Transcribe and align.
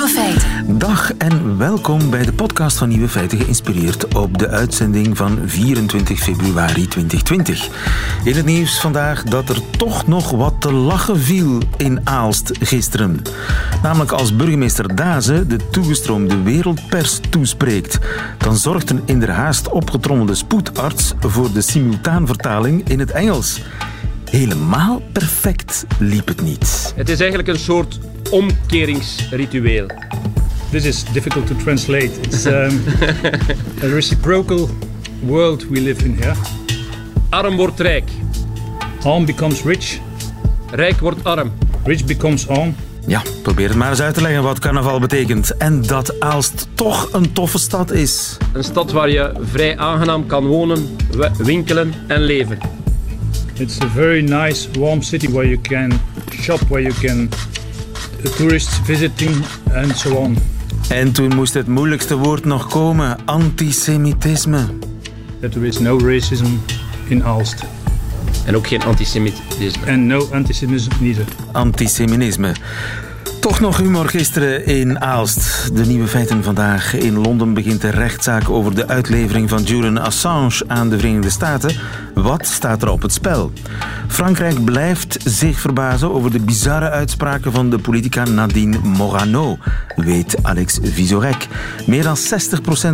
Nieuwe 0.00 0.14
feiten. 0.14 0.78
Dag 0.78 1.12
en 1.16 1.58
welkom 1.58 2.10
bij 2.10 2.24
de 2.24 2.32
podcast 2.32 2.78
van 2.78 2.88
Nieuwe 2.88 3.08
Feiten, 3.08 3.38
geïnspireerd 3.38 4.14
op 4.14 4.38
de 4.38 4.48
uitzending 4.48 5.16
van 5.16 5.38
24 5.44 6.18
februari 6.18 6.88
2020. 6.88 7.68
In 8.24 8.34
het 8.34 8.44
nieuws 8.44 8.80
vandaag 8.80 9.22
dat 9.22 9.48
er 9.48 9.70
toch 9.70 10.06
nog 10.06 10.30
wat 10.30 10.54
te 10.58 10.72
lachen 10.72 11.20
viel 11.20 11.58
in 11.76 12.00
Aalst 12.04 12.50
gisteren. 12.60 13.22
Namelijk 13.82 14.10
als 14.10 14.36
burgemeester 14.36 14.94
Daze 14.94 15.46
de 15.46 15.70
toegestroomde 15.70 16.42
wereldpers 16.42 17.20
toespreekt. 17.30 17.98
Dan 18.38 18.56
zorgt 18.56 18.90
een 18.90 19.02
in 19.04 19.20
der 19.20 19.30
haast 19.30 19.68
opgetrommelde 19.68 20.34
spoedarts 20.34 21.14
voor 21.20 21.52
de 21.52 21.60
simultaanvertaling 21.60 22.88
in 22.88 22.98
het 22.98 23.10
Engels. 23.10 23.60
Helemaal 24.30 25.02
perfect 25.12 25.84
liep 25.98 26.26
het 26.28 26.42
niet. 26.42 26.92
Het 26.96 27.08
is 27.08 27.20
eigenlijk 27.20 27.48
een 27.48 27.58
soort 27.58 27.98
omkeringsritueel. 28.30 29.86
This 30.70 30.84
is 30.84 31.04
difficult 31.12 31.46
to 31.46 31.54
translate. 31.56 32.10
It's 32.20 32.44
um, 32.44 32.82
a 33.82 33.86
reciprocal 33.86 34.68
world 35.22 35.68
we 35.68 35.80
live 35.80 36.04
in 36.04 36.16
here. 36.20 36.34
Arm 37.28 37.56
wordt 37.56 37.80
rijk, 37.80 38.10
Arm 39.02 39.24
becomes 39.24 39.62
rich, 39.62 39.98
rijk 40.70 41.00
wordt 41.00 41.24
arm. 41.24 41.52
rich 41.84 42.04
becomes 42.04 42.48
arm. 42.48 42.74
Ja, 43.06 43.22
probeer 43.42 43.68
het 43.68 43.76
maar 43.76 43.90
eens 43.90 44.00
uit 44.00 44.14
te 44.14 44.22
leggen 44.22 44.42
wat 44.42 44.58
carnaval 44.58 45.00
betekent. 45.00 45.56
En 45.56 45.82
dat 45.82 46.20
Aalst 46.20 46.66
toch 46.74 47.12
een 47.12 47.32
toffe 47.32 47.58
stad 47.58 47.92
is. 47.92 48.36
Een 48.52 48.64
stad 48.64 48.92
waar 48.92 49.10
je 49.10 49.32
vrij 49.40 49.78
aangenaam 49.78 50.26
kan 50.26 50.46
wonen, 50.46 50.96
winkelen 51.38 51.94
en 52.06 52.20
leven. 52.20 52.79
It's 53.60 53.78
a 53.80 53.86
very 53.86 54.22
nice, 54.22 54.68
warm 54.78 55.02
city 55.02 55.28
where 55.28 55.48
you 55.48 55.58
can 55.60 55.92
shop, 56.32 56.60
where 56.70 56.82
you 56.82 56.92
can 56.92 57.28
uh, 57.28 58.30
tourists 58.36 58.78
visiting, 58.78 59.44
and 59.74 59.96
so 59.96 60.16
on. 60.16 60.36
En 60.88 61.12
toen 61.12 61.34
moest 61.34 61.54
het 61.54 61.66
moeilijkste 61.66 62.16
woord 62.16 62.44
nog 62.44 62.68
komen: 62.68 63.18
antisemitisme. 63.24 64.66
That 65.40 65.52
there 65.52 65.66
is 65.66 65.78
no 65.78 65.98
racism 65.98 66.46
in 67.08 67.24
Aalst, 67.24 67.64
En 68.46 68.56
ook 68.56 68.66
geen 68.66 68.82
antisemitisme. 68.82 69.86
and 69.92 70.06
no 70.06 70.28
antisemitism 70.32 70.90
neither. 71.00 71.24
Antisemitisme. 71.52 72.52
Toch 73.40 73.60
nog 73.60 73.76
humor 73.76 74.08
gisteren 74.08 74.66
in 74.66 75.00
Aalst. 75.00 75.70
De 75.74 75.86
nieuwe 75.86 76.06
feiten 76.06 76.42
vandaag. 76.42 76.94
In 76.94 77.18
Londen 77.18 77.54
begint 77.54 77.80
de 77.80 77.90
rechtszaak 77.90 78.50
over 78.50 78.74
de 78.74 78.88
uitlevering 78.88 79.48
van 79.48 79.62
Julian 79.62 79.98
Assange 79.98 80.64
aan 80.66 80.88
de 80.88 80.98
Verenigde 80.98 81.30
Staten. 81.30 81.76
Wat 82.14 82.46
staat 82.46 82.82
er 82.82 82.90
op 82.90 83.02
het 83.02 83.12
spel? 83.12 83.52
Frankrijk 84.08 84.64
blijft 84.64 85.18
zich 85.24 85.60
verbazen 85.60 86.12
over 86.12 86.30
de 86.30 86.40
bizarre 86.40 86.90
uitspraken 86.90 87.52
van 87.52 87.70
de 87.70 87.78
politica 87.78 88.24
Nadine 88.24 88.78
Morano, 88.78 89.58
weet 89.96 90.42
Alex 90.42 90.78
Visorek. 90.82 91.48
Meer 91.86 92.02
dan 92.02 92.16
60% 92.16 92.20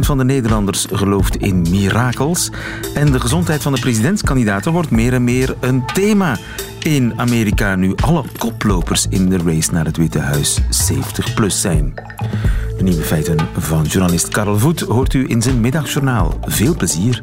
van 0.00 0.18
de 0.18 0.24
Nederlanders 0.24 0.86
gelooft 0.92 1.36
in 1.36 1.66
mirakels. 1.70 2.50
En 2.94 3.12
de 3.12 3.20
gezondheid 3.20 3.62
van 3.62 3.74
de 3.74 3.80
presidentskandidaten 3.80 4.72
wordt 4.72 4.90
meer 4.90 5.12
en 5.12 5.24
meer 5.24 5.54
een 5.60 5.86
thema 5.92 6.36
in 6.86 7.12
Amerika 7.16 7.74
nu 7.74 7.94
alle 8.04 8.24
koplopers 8.38 9.06
in 9.10 9.28
de 9.28 9.38
race 9.44 9.72
naar 9.72 9.84
het 9.84 9.96
Witte 9.96 10.18
Huis 10.18 10.58
70 10.70 11.34
plus 11.34 11.60
zijn. 11.60 11.94
De 12.76 12.82
nieuwe 12.82 13.02
feiten 13.02 13.48
van 13.56 13.82
journalist 13.82 14.28
Karel 14.28 14.58
Voet 14.58 14.80
hoort 14.80 15.14
u 15.14 15.24
in 15.28 15.42
zijn 15.42 15.60
middagjournaal. 15.60 16.38
Veel 16.42 16.74
plezier. 16.74 17.22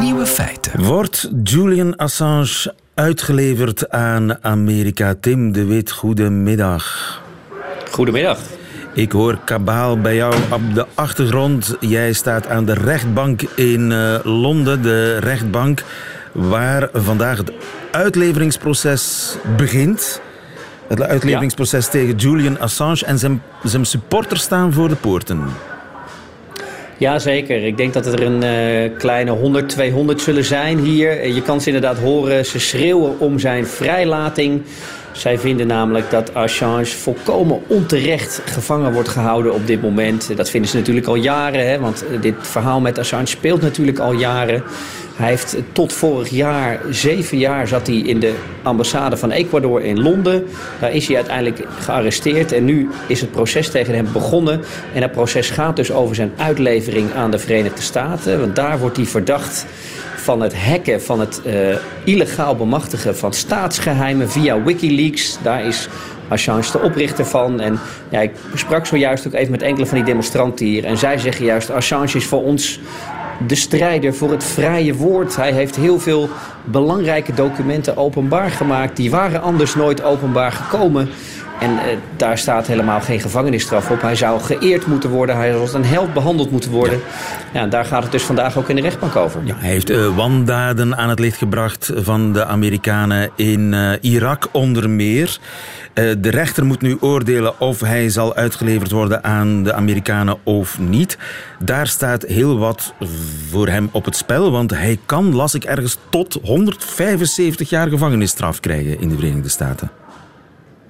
Nieuwe 0.00 0.26
feiten. 0.26 0.82
Wordt 0.82 1.30
Julian 1.44 1.96
Assange 1.96 2.74
uitgeleverd 2.94 3.90
aan 3.90 4.44
Amerika? 4.44 5.14
Tim 5.20 5.52
de 5.52 5.64
Wit, 5.64 5.90
goedemiddag. 5.90 7.20
Goedemiddag. 7.90 8.38
Ik 8.94 9.12
hoor 9.12 9.38
kabaal 9.44 10.00
bij 10.00 10.14
jou 10.14 10.34
op 10.52 10.74
de 10.74 10.86
achtergrond. 10.94 11.76
Jij 11.80 12.12
staat 12.12 12.48
aan 12.48 12.64
de 12.64 12.74
rechtbank 12.74 13.42
in 13.42 13.92
eh, 13.92 14.18
Londen, 14.22 14.82
de 14.82 15.18
rechtbank 15.18 15.82
waar 16.32 16.88
vandaag 16.92 17.38
het 17.38 17.52
uitleveringsproces 17.90 19.34
begint. 19.56 20.20
Het 20.86 21.02
uitleveringsproces 21.02 21.88
tegen 21.88 22.16
Julian 22.16 22.60
Assange 22.60 23.04
en 23.06 23.18
zijn, 23.18 23.42
zijn 23.62 23.84
supporters 23.84 24.42
staan 24.42 24.72
voor 24.72 24.88
de 24.88 24.96
poorten. 24.96 25.40
Jazeker, 26.96 27.64
ik 27.64 27.76
denk 27.76 27.92
dat 27.92 28.06
er 28.06 28.22
een 28.22 28.42
eh, 28.42 28.98
kleine 28.98 29.30
100, 29.30 29.68
200 29.68 30.20
zullen 30.20 30.44
zijn 30.44 30.78
hier. 30.78 31.26
Je 31.26 31.42
kan 31.42 31.60
ze 31.60 31.66
inderdaad 31.66 31.98
horen, 31.98 32.46
ze 32.46 32.58
schreeuwen 32.58 33.18
om 33.18 33.38
zijn 33.38 33.66
vrijlating. 33.66 34.62
Zij 35.12 35.38
vinden 35.38 35.66
namelijk 35.66 36.10
dat 36.10 36.34
Assange 36.34 36.86
volkomen 36.86 37.60
onterecht 37.66 38.40
gevangen 38.44 38.92
wordt 38.92 39.08
gehouden 39.08 39.54
op 39.54 39.66
dit 39.66 39.82
moment. 39.82 40.36
Dat 40.36 40.50
vinden 40.50 40.70
ze 40.70 40.76
natuurlijk 40.76 41.06
al 41.06 41.14
jaren, 41.14 41.68
hè, 41.68 41.78
want 41.78 42.04
eh, 42.06 42.20
dit 42.20 42.34
verhaal 42.40 42.80
met 42.80 42.98
Assange 42.98 43.26
speelt 43.26 43.60
natuurlijk 43.60 43.98
al 43.98 44.12
jaren. 44.12 44.62
Hij 45.16 45.28
heeft 45.28 45.54
eh, 45.54 45.62
tot 45.72 45.92
vorig 45.92 46.28
jaar, 46.28 46.80
zeven 46.90 47.38
jaar, 47.38 47.68
zat 47.68 47.86
hij 47.86 47.96
in 47.96 48.20
de 48.20 48.34
ambassade 48.62 49.16
van 49.16 49.30
Ecuador 49.30 49.82
in 49.82 50.02
Londen. 50.02 50.44
Daar 50.80 50.92
is 50.92 51.06
hij 51.06 51.16
uiteindelijk 51.16 51.66
gearresteerd 51.78 52.52
en 52.52 52.64
nu 52.64 52.88
is 53.06 53.20
het 53.20 53.30
proces 53.30 53.70
tegen 53.70 53.94
hem 53.94 54.06
begonnen. 54.12 54.60
En 54.94 55.00
dat 55.00 55.12
proces 55.12 55.50
gaat 55.50 55.76
dus 55.76 55.92
over 55.92 56.14
zijn 56.14 56.32
uitlevering 56.36 57.14
aan 57.14 57.30
de 57.30 57.38
Verenigde 57.38 57.82
Staten. 57.82 58.40
Want 58.40 58.56
daar 58.56 58.78
wordt 58.78 58.96
hij 58.96 59.06
verdacht 59.06 59.66
van 60.22 60.40
het 60.40 60.56
hacken, 60.56 61.02
van 61.02 61.20
het 61.20 61.42
eh, 61.42 61.76
illegaal 62.04 62.56
bemachtigen 62.56 63.16
van 63.16 63.32
staatsgeheimen 63.32 64.30
via 64.30 64.62
Wikileaks. 64.62 65.38
Daar 65.42 65.64
is 65.64 65.88
Assange 66.28 66.72
de 66.72 66.80
oprichter 66.80 67.26
van. 67.26 67.60
En 67.60 67.78
ja, 68.08 68.20
ik 68.20 68.30
sprak 68.54 68.86
zojuist 68.86 69.26
ook 69.26 69.32
even 69.32 69.50
met 69.50 69.62
enkele 69.62 69.86
van 69.86 69.96
die 69.96 70.06
demonstranten 70.06 70.66
hier. 70.66 70.84
En 70.84 70.98
zij 70.98 71.18
zeggen 71.18 71.44
juist, 71.44 71.70
Assange 71.70 72.16
is 72.16 72.24
voor 72.24 72.42
ons 72.42 72.80
de 73.46 73.54
strijder 73.54 74.14
voor 74.14 74.30
het 74.30 74.44
vrije 74.44 74.94
woord. 74.94 75.36
Hij 75.36 75.52
heeft 75.52 75.76
heel 75.76 76.00
veel 76.00 76.28
belangrijke 76.64 77.34
documenten 77.34 77.96
openbaar 77.96 78.50
gemaakt. 78.50 78.96
Die 78.96 79.10
waren 79.10 79.42
anders 79.42 79.74
nooit 79.74 80.02
openbaar 80.02 80.52
gekomen. 80.52 81.08
En 81.60 81.78
eh, 81.78 81.96
daar 82.16 82.38
staat 82.38 82.66
helemaal 82.66 83.00
geen 83.00 83.20
gevangenisstraf 83.20 83.90
op. 83.90 84.02
Hij 84.02 84.16
zou 84.16 84.40
geëerd 84.40 84.86
moeten 84.86 85.10
worden. 85.10 85.36
Hij 85.36 85.48
zou 85.48 85.60
als 85.60 85.74
een 85.74 85.84
held 85.84 86.12
behandeld 86.12 86.50
moeten 86.50 86.70
worden. 86.70 87.00
Ja. 87.52 87.66
daar 87.66 87.84
gaat 87.84 88.02
het 88.02 88.12
dus 88.12 88.22
vandaag 88.22 88.58
ook 88.58 88.68
in 88.68 88.76
de 88.76 88.82
rechtbank 88.82 89.16
over. 89.16 89.40
Ja, 89.44 89.54
hij 89.58 89.70
heeft 89.70 89.90
eh, 89.90 90.16
wandaden 90.16 90.96
aan 90.96 91.08
het 91.08 91.18
licht 91.18 91.36
gebracht 91.36 91.92
van 91.96 92.32
de 92.32 92.44
Amerikanen 92.44 93.30
in 93.36 93.74
eh, 93.74 93.92
Irak 94.00 94.48
onder 94.52 94.90
meer. 94.90 95.38
De 95.94 96.30
rechter 96.30 96.64
moet 96.64 96.80
nu 96.80 96.96
oordelen 97.00 97.60
of 97.60 97.80
hij 97.80 98.08
zal 98.08 98.34
uitgeleverd 98.34 98.90
worden 98.90 99.24
aan 99.24 99.62
de 99.62 99.72
Amerikanen 99.72 100.36
of 100.42 100.78
niet. 100.78 101.18
Daar 101.58 101.86
staat 101.86 102.22
heel 102.22 102.58
wat 102.58 102.94
voor 103.50 103.68
hem 103.68 103.88
op 103.92 104.04
het 104.04 104.16
spel, 104.16 104.50
want 104.50 104.70
hij 104.70 104.98
kan, 105.06 105.34
las 105.34 105.54
ik 105.54 105.64
ergens, 105.64 105.98
tot 106.10 106.38
175 106.42 107.70
jaar 107.70 107.88
gevangenisstraf 107.88 108.60
krijgen 108.60 109.00
in 109.00 109.08
de 109.08 109.14
Verenigde 109.14 109.48
Staten. 109.48 110.01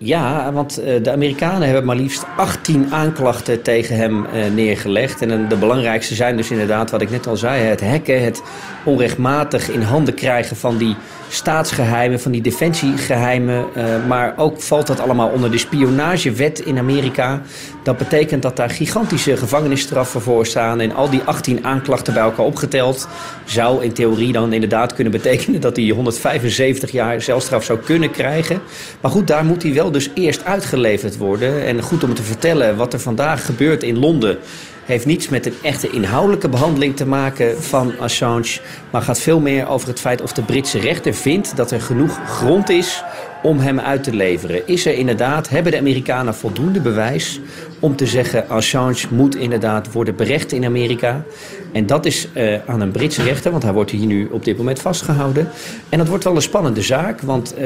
Ja, 0.05 0.53
want 0.53 0.79
eh, 0.79 1.03
de 1.03 1.11
Amerikanen 1.11 1.63
hebben 1.63 1.85
maar 1.85 1.97
liefst 1.97 2.25
18 2.37 2.93
aanklachten 2.93 3.63
tegen 3.63 3.97
hem 3.97 4.27
eh, 4.27 4.51
neergelegd. 4.53 5.23
En 5.23 5.31
eh, 5.31 5.49
de 5.49 5.57
belangrijkste 5.57 6.15
zijn 6.15 6.37
dus 6.37 6.51
inderdaad, 6.51 6.91
wat 6.91 7.01
ik 7.03 7.11
net 7.11 7.27
al 7.27 7.37
zei, 7.37 7.63
het 7.63 7.81
hacken, 7.81 8.25
het 8.25 8.43
onrechtmatig 8.85 9.71
in 9.71 9.83
handen 9.83 10.15
krijgen 10.15 10.57
van 10.57 10.77
die 10.77 10.97
staatsgeheimen, 11.34 12.20
van 12.20 12.32
die 12.32 12.43
defensiegeheimen. 12.43 13.65
eh, 13.75 13.84
maar 14.09 14.34
ook 14.37 14.60
valt 14.60 14.87
dat 14.87 15.00
allemaal 15.00 15.28
onder 15.28 15.50
de 15.50 15.59
spionagewet 15.59 16.60
in 16.60 16.78
Amerika. 16.78 17.43
Dat 17.82 17.97
betekent 17.97 18.43
dat 18.43 18.56
daar 18.56 18.70
gigantische 18.70 19.37
gevangenisstraffen 19.37 20.21
voor 20.21 20.47
staan. 20.47 20.81
En 20.81 20.94
al 20.94 21.10
die 21.10 21.22
18 21.25 21.65
aanklachten 21.65 22.15
bij 22.15 22.22
elkaar 22.22 22.45
opgeteld 22.45 23.09
zou 23.45 23.84
in 23.84 23.92
theorie 23.92 24.33
dan 24.33 24.53
inderdaad 24.53 24.95
kunnen 24.95 25.12
betekenen 25.12 25.60
dat 25.60 25.77
hij 25.77 25.89
175 25.89 26.91
jaar 26.91 27.22
celstraf 27.22 27.65
zou 27.65 27.78
kunnen 27.78 28.10
krijgen. 28.10 28.60
Maar 29.01 29.10
goed, 29.10 29.27
daar 29.27 29.45
moet 29.45 29.62
hij 29.62 29.74
wel 29.74 29.91
dus 29.91 30.10
eerst 30.15 30.45
uitgeleverd 30.45 31.16
worden. 31.16 31.65
En 31.66 31.83
goed 31.83 32.04
om 32.04 32.15
te 32.15 32.22
vertellen 32.22 32.77
wat 32.77 32.92
er 32.92 33.01
vandaag 33.01 33.47
gebeurt 33.47 33.83
in 33.83 33.98
Londen 33.98 34.39
heeft 34.84 35.07
niets 35.07 35.29
met 35.29 35.47
een 35.47 35.55
echte 35.63 35.91
inhoudelijke 35.91 36.49
behandeling 36.49 36.97
te 36.97 37.07
maken 37.07 37.63
van 37.63 37.93
Assange, 37.99 38.61
maar 38.91 39.03
gaat 39.03 39.21
veel 39.21 39.41
meer 39.41 39.69
over 39.69 39.89
het 39.89 40.01
feit 40.01 40.23
of 40.23 40.33
de 40.33 40.43
Britse 40.43 40.79
rechter 40.79 41.15
vindt 41.15 41.57
dat 41.57 41.71
er 41.71 41.81
genoeg 41.81 42.21
grond 42.27 42.69
is 42.69 43.05
om 43.43 43.59
hem 43.59 43.81
uit 43.81 44.05
te 44.05 44.15
leveren. 44.15 44.67
Is 44.67 44.87
er 44.87 44.95
inderdaad, 44.95 45.49
hebben 45.49 45.73
de 45.73 45.79
Amerikanen 45.79 46.34
voldoende 46.34 46.81
bewijs 46.81 47.41
om 47.79 47.97
te 47.97 48.07
zeggen 48.07 48.49
Assange 48.49 49.07
moet 49.11 49.37
inderdaad 49.37 49.93
worden 49.93 50.17
berecht 50.17 50.53
in 50.53 50.65
Amerika? 50.65 51.25
En 51.73 51.87
dat 51.87 52.07
is 52.07 52.29
eh, 52.33 52.59
aan 52.67 52.81
een 52.81 52.91
Britse 52.91 53.23
rechter, 53.23 53.51
want 53.51 53.63
hij 53.63 53.73
wordt 53.73 53.91
hier 53.91 54.07
nu 54.07 54.29
op 54.31 54.45
dit 54.45 54.57
moment 54.57 54.81
vastgehouden. 54.81 55.49
En 55.89 55.99
dat 55.99 56.09
wordt 56.09 56.25
wel 56.25 56.37
een 56.37 56.43
spannende 56.43 56.83
zaak, 56.83 57.21
want 57.21 57.55
eh, 57.55 57.61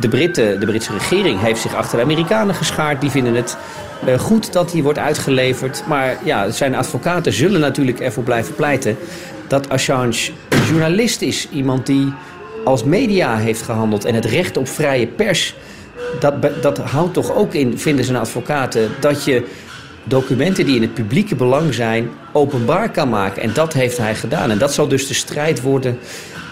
de, 0.00 0.08
Britten, 0.08 0.60
de 0.60 0.66
Britse 0.66 0.92
regering 0.92 1.40
heeft 1.40 1.60
zich 1.60 1.74
achter 1.74 1.98
de 1.98 2.04
Amerikanen 2.04 2.54
geschaard. 2.54 3.00
Die 3.00 3.10
vinden 3.10 3.34
het 3.34 3.56
eh, 4.06 4.18
goed 4.18 4.52
dat 4.52 4.72
hij 4.72 4.82
wordt 4.82 4.98
uitgeleverd. 4.98 5.82
Maar 5.86 6.18
ja, 6.24 6.50
zijn 6.50 6.74
advocaten 6.74 7.32
zullen 7.32 7.60
natuurlijk 7.60 8.00
ervoor 8.00 8.24
blijven 8.24 8.54
pleiten 8.54 8.96
dat 9.48 9.68
Assange 9.68 10.30
een 10.48 10.64
journalist 10.68 11.22
is. 11.22 11.48
Iemand 11.50 11.86
die 11.86 12.12
als 12.64 12.84
media 12.84 13.36
heeft 13.36 13.62
gehandeld 13.62 14.04
en 14.04 14.14
het 14.14 14.24
recht 14.24 14.56
op 14.56 14.68
vrije 14.68 15.06
pers 15.06 15.54
dat, 16.20 16.34
dat 16.62 16.78
houdt 16.78 17.14
toch 17.14 17.34
ook 17.34 17.54
in, 17.54 17.78
vinden 17.78 18.04
zijn 18.04 18.16
advocaten, 18.16 18.90
dat 19.00 19.24
je 19.24 19.46
documenten 20.04 20.66
die 20.66 20.76
in 20.76 20.82
het 20.82 20.94
publieke 20.94 21.34
belang 21.34 21.74
zijn 21.74 22.10
openbaar 22.32 22.90
kan 22.90 23.08
maken. 23.08 23.42
En 23.42 23.52
dat 23.52 23.72
heeft 23.72 23.98
hij 23.98 24.14
gedaan. 24.14 24.50
En 24.50 24.58
dat 24.58 24.74
zal 24.74 24.88
dus 24.88 25.06
de 25.06 25.14
strijd 25.14 25.60
worden 25.60 25.98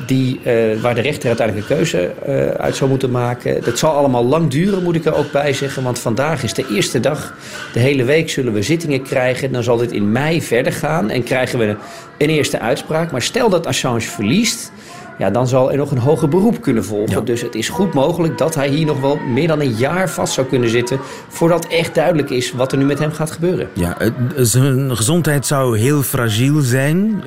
die, 0.07 0.41
eh, 0.43 0.81
waar 0.81 0.95
de 0.95 1.01
rechter 1.01 1.29
uiteindelijk 1.29 1.69
een 1.69 1.77
keuze 1.77 2.13
eh, 2.27 2.49
uit 2.49 2.77
zou 2.77 2.91
moeten 2.91 3.11
maken. 3.11 3.65
Dat 3.65 3.79
zal 3.79 3.93
allemaal 3.93 4.25
lang 4.25 4.51
duren, 4.51 4.83
moet 4.83 4.95
ik 4.95 5.05
er 5.05 5.15
ook 5.15 5.33
bij 5.33 5.53
zeggen. 5.53 5.83
Want 5.83 5.99
vandaag 5.99 6.43
is 6.43 6.55
de 6.55 6.67
eerste 6.71 7.01
dag. 7.01 7.35
De 7.73 7.81
hele 7.81 8.05
week 8.05 8.31
zullen 8.31 8.53
we 8.53 8.63
zittingen 8.63 9.03
krijgen. 9.03 9.53
Dan 9.53 9.63
zal 9.63 9.77
dit 9.77 9.93
in 9.93 10.13
mei 10.13 10.43
verder 10.43 10.73
gaan 10.73 11.11
en 11.11 11.23
krijgen 11.23 11.59
we 11.59 11.77
een 12.19 12.29
eerste 12.29 12.61
uitspraak. 12.61 13.11
Maar 13.11 13.23
stel 13.23 13.49
dat 13.49 13.67
Assange 13.67 14.01
verliest. 14.01 14.73
Ja, 15.19 15.31
dan 15.31 15.49
zal 15.49 15.71
er 15.71 15.77
nog 15.77 15.91
een 15.91 15.99
hoger 15.99 16.29
beroep 16.29 16.63
kunnen 16.63 16.85
volgen. 16.85 17.19
Ja. 17.19 17.21
Dus 17.21 17.41
het 17.41 17.55
is 17.55 17.69
goed 17.69 17.95
mogelijk 17.95 18.39
dat 18.39 18.55
hij 18.55 18.69
hier 18.69 18.87
nog 18.87 19.01
wel 19.01 19.17
meer 19.17 19.49
dan 19.49 19.61
een 19.61 19.75
jaar 19.75 20.11
vast 20.11 20.33
zou 20.33 20.47
kunnen 20.47 20.69
zitten. 20.69 20.99
voordat 21.29 21.67
echt 21.67 21.95
duidelijk 21.95 22.31
is 22.31 22.53
wat 22.53 22.73
er 22.73 22.79
nu 22.79 22.85
met 22.85 22.99
hem 22.99 23.13
gaat 23.13 23.31
gebeuren. 23.31 23.69
Ja, 23.73 23.97
zijn 24.37 24.97
gezondheid 24.97 25.47
zou 25.47 25.79
heel 25.79 26.03
fragiel 26.03 26.61
zijn. 26.61 27.23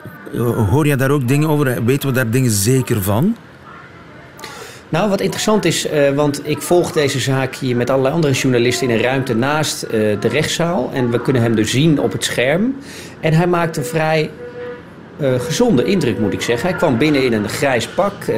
Hoor 0.69 0.88
je 0.88 0.95
daar 0.95 1.12
ook 1.12 1.28
dingen 1.28 1.50
over? 1.50 1.86
Weten 1.86 2.10
we 2.10 2.16
daar 2.16 2.30
dingen 2.30 2.51
zeker 2.51 3.01
van? 3.01 3.36
Nou, 4.89 5.10
wat 5.10 5.22
interessant 5.22 5.66
is, 5.66 5.88
eh, 5.88 6.10
want 6.10 6.42
ik 6.44 6.62
volg 6.62 6.92
deze 6.92 7.19
zaak 7.19 7.56
hier 7.56 7.75
met 7.75 7.89
allerlei 7.89 8.13
andere 8.13 8.33
journalisten 8.33 8.89
in 8.89 8.95
een 8.95 9.01
ruimte 9.01 9.36
naast 9.36 9.83
eh, 9.83 9.92
de 9.92 10.28
rechtszaal. 10.28 10.89
En 10.94 11.12
we 11.12 11.22
kunnen 11.22 11.42
hem 11.42 11.56
dus 11.56 11.72
zien 11.72 12.00
op 12.00 12.12
het 12.12 12.24
scherm. 12.24 12.75
En 13.19 13.33
hij 13.33 13.48
maakt 13.48 13.78
een 13.78 13.86
vrij 13.86 14.30
eh, 15.21 15.39
gezonde 15.39 15.83
indruk, 15.83 16.19
moet 16.19 16.33
ik 16.33 16.41
zeggen. 16.41 16.69
Hij 16.69 16.77
kwam 16.77 16.97
binnen 16.97 17.23
in 17.23 17.33
een 17.33 17.50
grijs 17.50 17.88
pak. 17.88 18.23
Eh, 18.23 18.35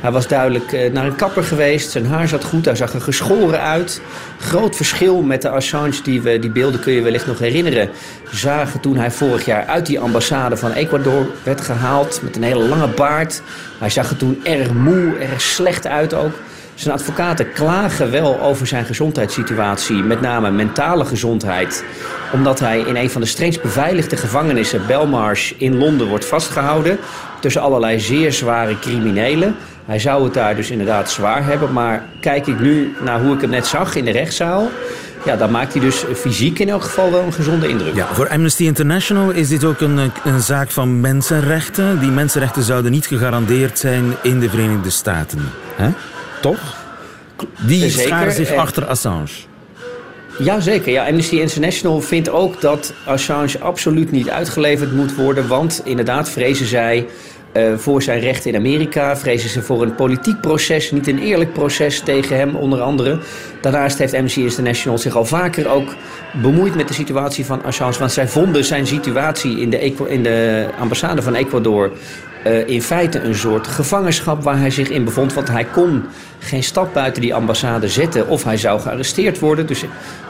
hij 0.00 0.10
was 0.10 0.28
duidelijk 0.28 0.72
eh, 0.72 0.92
naar 0.92 1.06
een 1.06 1.16
kapper 1.16 1.42
geweest. 1.42 1.90
Zijn 1.90 2.06
haar 2.06 2.28
zat 2.28 2.44
goed. 2.44 2.64
Hij 2.64 2.74
zag 2.74 2.92
er 2.92 3.00
geschoren 3.00 3.60
uit. 3.60 4.00
Groot 4.38 4.76
verschil 4.76 5.22
met 5.22 5.42
de 5.42 5.48
Assange, 5.48 6.02
die, 6.02 6.22
we, 6.22 6.38
die 6.38 6.50
beelden 6.50 6.80
kun 6.80 6.92
je 6.92 7.02
wellicht 7.02 7.26
nog 7.26 7.38
herinneren. 7.38 7.90
Zagen 8.30 8.80
toen 8.80 8.96
hij 8.96 9.10
vorig 9.10 9.44
jaar 9.44 9.64
uit 9.66 9.86
die 9.86 10.00
ambassade 10.00 10.56
van 10.56 10.72
Ecuador 10.72 11.26
werd 11.42 11.60
gehaald. 11.60 12.20
Met 12.22 12.36
een 12.36 12.42
hele 12.42 12.68
lange 12.68 12.88
baard. 12.88 13.42
Hij 13.78 13.90
zag 13.90 14.10
er 14.10 14.16
toen 14.16 14.40
erg 14.42 14.72
moe, 14.72 15.16
erg 15.18 15.40
slecht 15.40 15.86
uit 15.86 16.14
ook. 16.14 16.32
Zijn 16.80 16.94
advocaten 16.94 17.52
klagen 17.52 18.10
wel 18.10 18.40
over 18.40 18.66
zijn 18.66 18.84
gezondheidssituatie, 18.84 20.02
met 20.02 20.20
name 20.20 20.50
mentale 20.50 21.04
gezondheid, 21.04 21.84
omdat 22.32 22.60
hij 22.60 22.80
in 22.80 22.96
een 22.96 23.10
van 23.10 23.20
de 23.20 23.26
strengst 23.26 23.62
beveiligde 23.62 24.16
gevangenissen, 24.16 24.86
Belmarsh, 24.86 25.52
in 25.56 25.78
Londen 25.78 26.06
wordt 26.06 26.24
vastgehouden 26.24 26.98
tussen 27.40 27.62
allerlei 27.62 28.00
zeer 28.00 28.32
zware 28.32 28.78
criminelen. 28.78 29.56
Hij 29.84 29.98
zou 29.98 30.24
het 30.24 30.34
daar 30.34 30.56
dus 30.56 30.70
inderdaad 30.70 31.10
zwaar 31.10 31.44
hebben, 31.44 31.72
maar 31.72 32.04
kijk 32.20 32.46
ik 32.46 32.60
nu 32.60 32.94
naar 33.00 33.20
hoe 33.20 33.34
ik 33.34 33.40
hem 33.40 33.50
net 33.50 33.66
zag 33.66 33.94
in 33.94 34.04
de 34.04 34.10
rechtszaal, 34.10 34.70
ja, 35.24 35.36
dan 35.36 35.50
maakt 35.50 35.72
hij 35.72 35.82
dus 35.82 36.04
fysiek 36.14 36.58
in 36.58 36.68
elk 36.68 36.82
geval 36.82 37.10
wel 37.10 37.22
een 37.22 37.32
gezonde 37.32 37.68
indruk. 37.68 38.04
Voor 38.12 38.28
Amnesty 38.28 38.64
International 38.64 39.30
is 39.30 39.48
dit 39.48 39.64
ook 39.64 39.80
een, 39.80 40.12
een 40.24 40.40
zaak 40.40 40.70
van 40.70 41.00
mensenrechten. 41.00 42.00
Die 42.00 42.10
mensenrechten 42.10 42.62
zouden 42.62 42.90
niet 42.90 43.06
gegarandeerd 43.06 43.78
zijn 43.78 44.04
in 44.22 44.40
de 44.40 44.50
Verenigde 44.50 44.90
Staten. 44.90 45.52
Toch? 46.40 46.76
Die 47.66 47.90
scharen 47.90 48.32
zich 48.32 48.52
achter 48.52 48.86
Assange. 48.86 49.28
Jazeker, 50.38 50.92
ja. 50.92 51.06
Amnesty 51.06 51.36
International 51.36 52.00
vindt 52.00 52.30
ook 52.30 52.60
dat 52.60 52.94
Assange 53.04 53.58
absoluut 53.60 54.10
niet 54.10 54.30
uitgeleverd 54.30 54.92
moet 54.92 55.14
worden. 55.14 55.48
Want 55.48 55.82
inderdaad 55.84 56.28
vrezen 56.28 56.66
zij 56.66 57.06
eh, 57.52 57.74
voor 57.76 58.02
zijn 58.02 58.20
rechten 58.20 58.50
in 58.50 58.56
Amerika. 58.56 59.16
Vrezen 59.16 59.50
ze 59.50 59.62
voor 59.62 59.82
een 59.82 59.94
politiek 59.94 60.40
proces, 60.40 60.90
niet 60.90 61.08
een 61.08 61.18
eerlijk 61.18 61.52
proces 61.52 62.00
tegen 62.00 62.36
hem 62.36 62.54
onder 62.54 62.80
andere. 62.80 63.18
Daarnaast 63.60 63.98
heeft 63.98 64.14
Amnesty 64.14 64.40
International 64.40 64.98
zich 64.98 65.16
al 65.16 65.24
vaker 65.24 65.68
ook 65.68 65.94
bemoeid 66.42 66.74
met 66.74 66.88
de 66.88 66.94
situatie 66.94 67.44
van 67.44 67.64
Assange. 67.64 67.98
Want 67.98 68.12
zij 68.12 68.28
vonden 68.28 68.64
zijn 68.64 68.86
situatie 68.86 69.60
in 69.60 69.70
de, 69.70 69.94
in 70.08 70.22
de 70.22 70.68
ambassade 70.78 71.22
van 71.22 71.34
Ecuador 71.34 71.92
eh, 72.44 72.68
in 72.68 72.82
feite 72.82 73.20
een 73.20 73.34
soort 73.34 73.66
gevangenschap 73.66 74.42
waar 74.42 74.58
hij 74.58 74.70
zich 74.70 74.88
in 74.88 75.04
bevond. 75.04 75.34
Want 75.34 75.48
hij 75.48 75.64
kon 75.64 76.04
geen 76.38 76.62
stap 76.62 76.94
buiten 76.94 77.22
die 77.22 77.34
ambassade 77.34 77.88
zetten 77.88 78.28
of 78.28 78.44
hij 78.44 78.56
zou 78.56 78.80
gearresteerd 78.80 79.38
worden. 79.38 79.66
Dus 79.66 79.84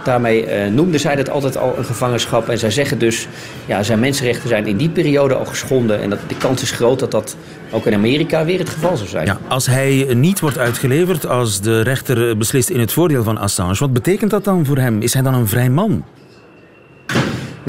daarmee 0.05 0.47
eh, 0.47 0.71
noemden 0.71 1.01
zij 1.01 1.17
dat 1.17 1.31
altijd 1.31 1.57
al 1.57 1.75
een 1.79 1.85
gevangenschap. 1.85 2.49
En 2.49 2.59
zij 2.59 2.71
zeggen 2.71 2.99
dus, 2.99 3.29
ja, 3.67 3.83
zijn 3.83 4.01
mensenrechten 4.01 4.49
zijn 4.49 4.67
in 4.67 4.77
die 4.77 4.89
periode 4.89 5.35
al 5.35 5.45
geschonden. 5.45 6.01
En 6.01 6.11
dat, 6.11 6.19
de 6.27 6.37
kans 6.37 6.62
is 6.62 6.71
groot 6.71 6.99
dat 6.99 7.11
dat 7.11 7.37
ook 7.71 7.87
in 7.87 7.95
Amerika 7.95 8.45
weer 8.45 8.59
het 8.59 8.69
geval 8.69 8.97
zou 8.97 9.09
zijn. 9.09 9.27
Ja, 9.27 9.39
als 9.49 9.67
hij 9.67 10.06
niet 10.15 10.41
wordt 10.41 10.59
uitgeleverd, 10.59 11.27
als 11.27 11.61
de 11.61 11.81
rechter 11.81 12.37
beslist 12.37 12.69
in 12.69 12.81
het 12.81 12.93
voordeel 12.93 13.23
van 13.23 13.39
Assange, 13.39 13.75
wat 13.79 13.93
betekent 13.93 14.31
dat 14.31 14.45
dan 14.45 14.67
voor 14.67 14.79
hem? 14.79 15.03
Is 15.03 15.13
hij 15.13 15.23
dan 15.23 15.35
een 15.35 15.49
vrij 15.49 15.71
man? 15.71 16.05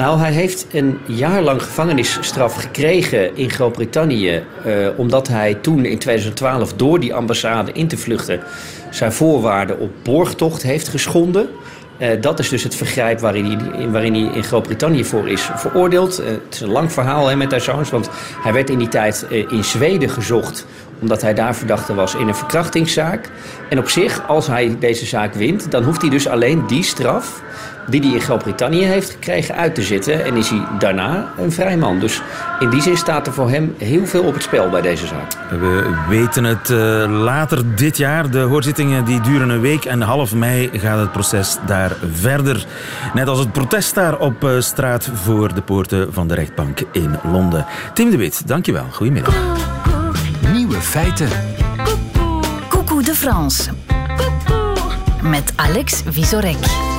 Nou, 0.02 0.18
hij 0.18 0.32
heeft 0.32 0.66
een 0.72 0.98
jaar 1.06 1.42
lang 1.42 1.62
gevangenisstraf 1.62 2.54
gekregen 2.54 3.36
in 3.36 3.50
Groot-Brittannië. 3.50 4.42
eh, 4.64 4.88
omdat 4.96 5.28
hij 5.28 5.54
toen 5.54 5.84
in 5.84 5.98
2012 5.98 6.72
door 6.72 7.00
die 7.00 7.14
ambassade 7.14 7.72
in 7.72 7.88
te 7.88 7.96
vluchten 7.96 8.40
zijn 8.90 9.12
voorwaarden 9.12 9.78
op 9.78 9.90
borgtocht 10.02 10.62
heeft 10.62 10.88
geschonden. 10.88 11.48
Eh, 11.98 12.20
dat 12.20 12.38
is 12.38 12.48
dus 12.48 12.62
het 12.62 12.74
vergrijp 12.74 13.20
waarin 13.20 13.44
hij, 13.44 13.88
waarin 13.88 14.14
hij 14.14 14.34
in 14.34 14.44
Groot-Brittannië 14.44 15.04
voor 15.04 15.28
is 15.28 15.50
veroordeeld. 15.56 16.18
Eh, 16.18 16.26
het 16.26 16.54
is 16.54 16.60
een 16.60 16.72
lang 16.72 16.92
verhaal 16.92 17.26
hè, 17.26 17.36
met 17.36 17.52
Assange, 17.52 17.90
want 17.90 18.10
hij 18.42 18.52
werd 18.52 18.70
in 18.70 18.78
die 18.78 18.88
tijd 18.88 19.26
in 19.48 19.64
Zweden 19.64 20.10
gezocht 20.10 20.66
omdat 21.00 21.22
hij 21.22 21.34
daar 21.34 21.54
verdachte 21.54 21.94
was 21.94 22.14
in 22.14 22.28
een 22.28 22.34
verkrachtingszaak. 22.34 23.30
En 23.68 23.78
op 23.78 23.88
zich, 23.88 24.28
als 24.28 24.46
hij 24.46 24.76
deze 24.78 25.06
zaak 25.06 25.34
wint, 25.34 25.70
dan 25.70 25.82
hoeft 25.82 26.00
hij 26.00 26.10
dus 26.10 26.28
alleen 26.28 26.66
die 26.66 26.82
straf 26.82 27.42
die 27.86 28.00
hij 28.00 28.10
in 28.10 28.20
Groot-Brittannië 28.20 28.84
heeft 28.84 29.10
gekregen 29.10 29.54
uit 29.54 29.74
te 29.74 29.82
zitten. 29.82 30.24
En 30.24 30.36
is 30.36 30.48
hij 30.50 30.62
daarna 30.78 31.32
een 31.38 31.52
vrij 31.52 31.76
man. 31.76 32.00
Dus 32.00 32.22
in 32.58 32.70
die 32.70 32.82
zin 32.82 32.96
staat 32.96 33.26
er 33.26 33.32
voor 33.32 33.50
hem 33.50 33.74
heel 33.78 34.06
veel 34.06 34.22
op 34.22 34.34
het 34.34 34.42
spel 34.42 34.70
bij 34.70 34.80
deze 34.80 35.06
zaak. 35.06 35.32
We 35.50 35.94
weten 36.08 36.44
het 36.44 36.70
eh, 36.70 36.76
later 37.08 37.76
dit 37.76 37.96
jaar. 37.96 38.30
De 38.30 38.38
hoorzittingen 38.38 39.04
die 39.04 39.20
duren 39.20 39.48
een 39.48 39.60
week 39.60 39.84
en 39.84 40.00
half 40.00 40.34
mei 40.34 40.70
gaat 40.72 40.98
het 40.98 41.12
proces 41.12 41.56
daar 41.66 41.96
verder. 42.12 42.66
Net 43.14 43.28
als 43.28 43.38
het 43.38 43.52
protest 43.52 43.94
daar 43.94 44.18
op 44.18 44.44
eh, 44.44 44.50
straat 44.58 45.10
voor 45.14 45.54
de 45.54 45.62
poorten 45.62 46.12
van 46.12 46.28
de 46.28 46.34
rechtbank 46.34 46.80
in 46.92 47.18
Londen. 47.32 47.66
Tim 47.94 48.10
de 48.10 48.16
Wit, 48.16 48.48
dankjewel. 48.48 48.86
Goedemiddag. 48.90 49.34
Nieuwe 50.52 50.80
feiten. 50.80 51.28
Coucou 52.68 53.02
de 53.02 53.14
France. 53.14 53.70
Met 55.22 55.52
Alex 55.56 56.02
Visorek. 56.06 56.91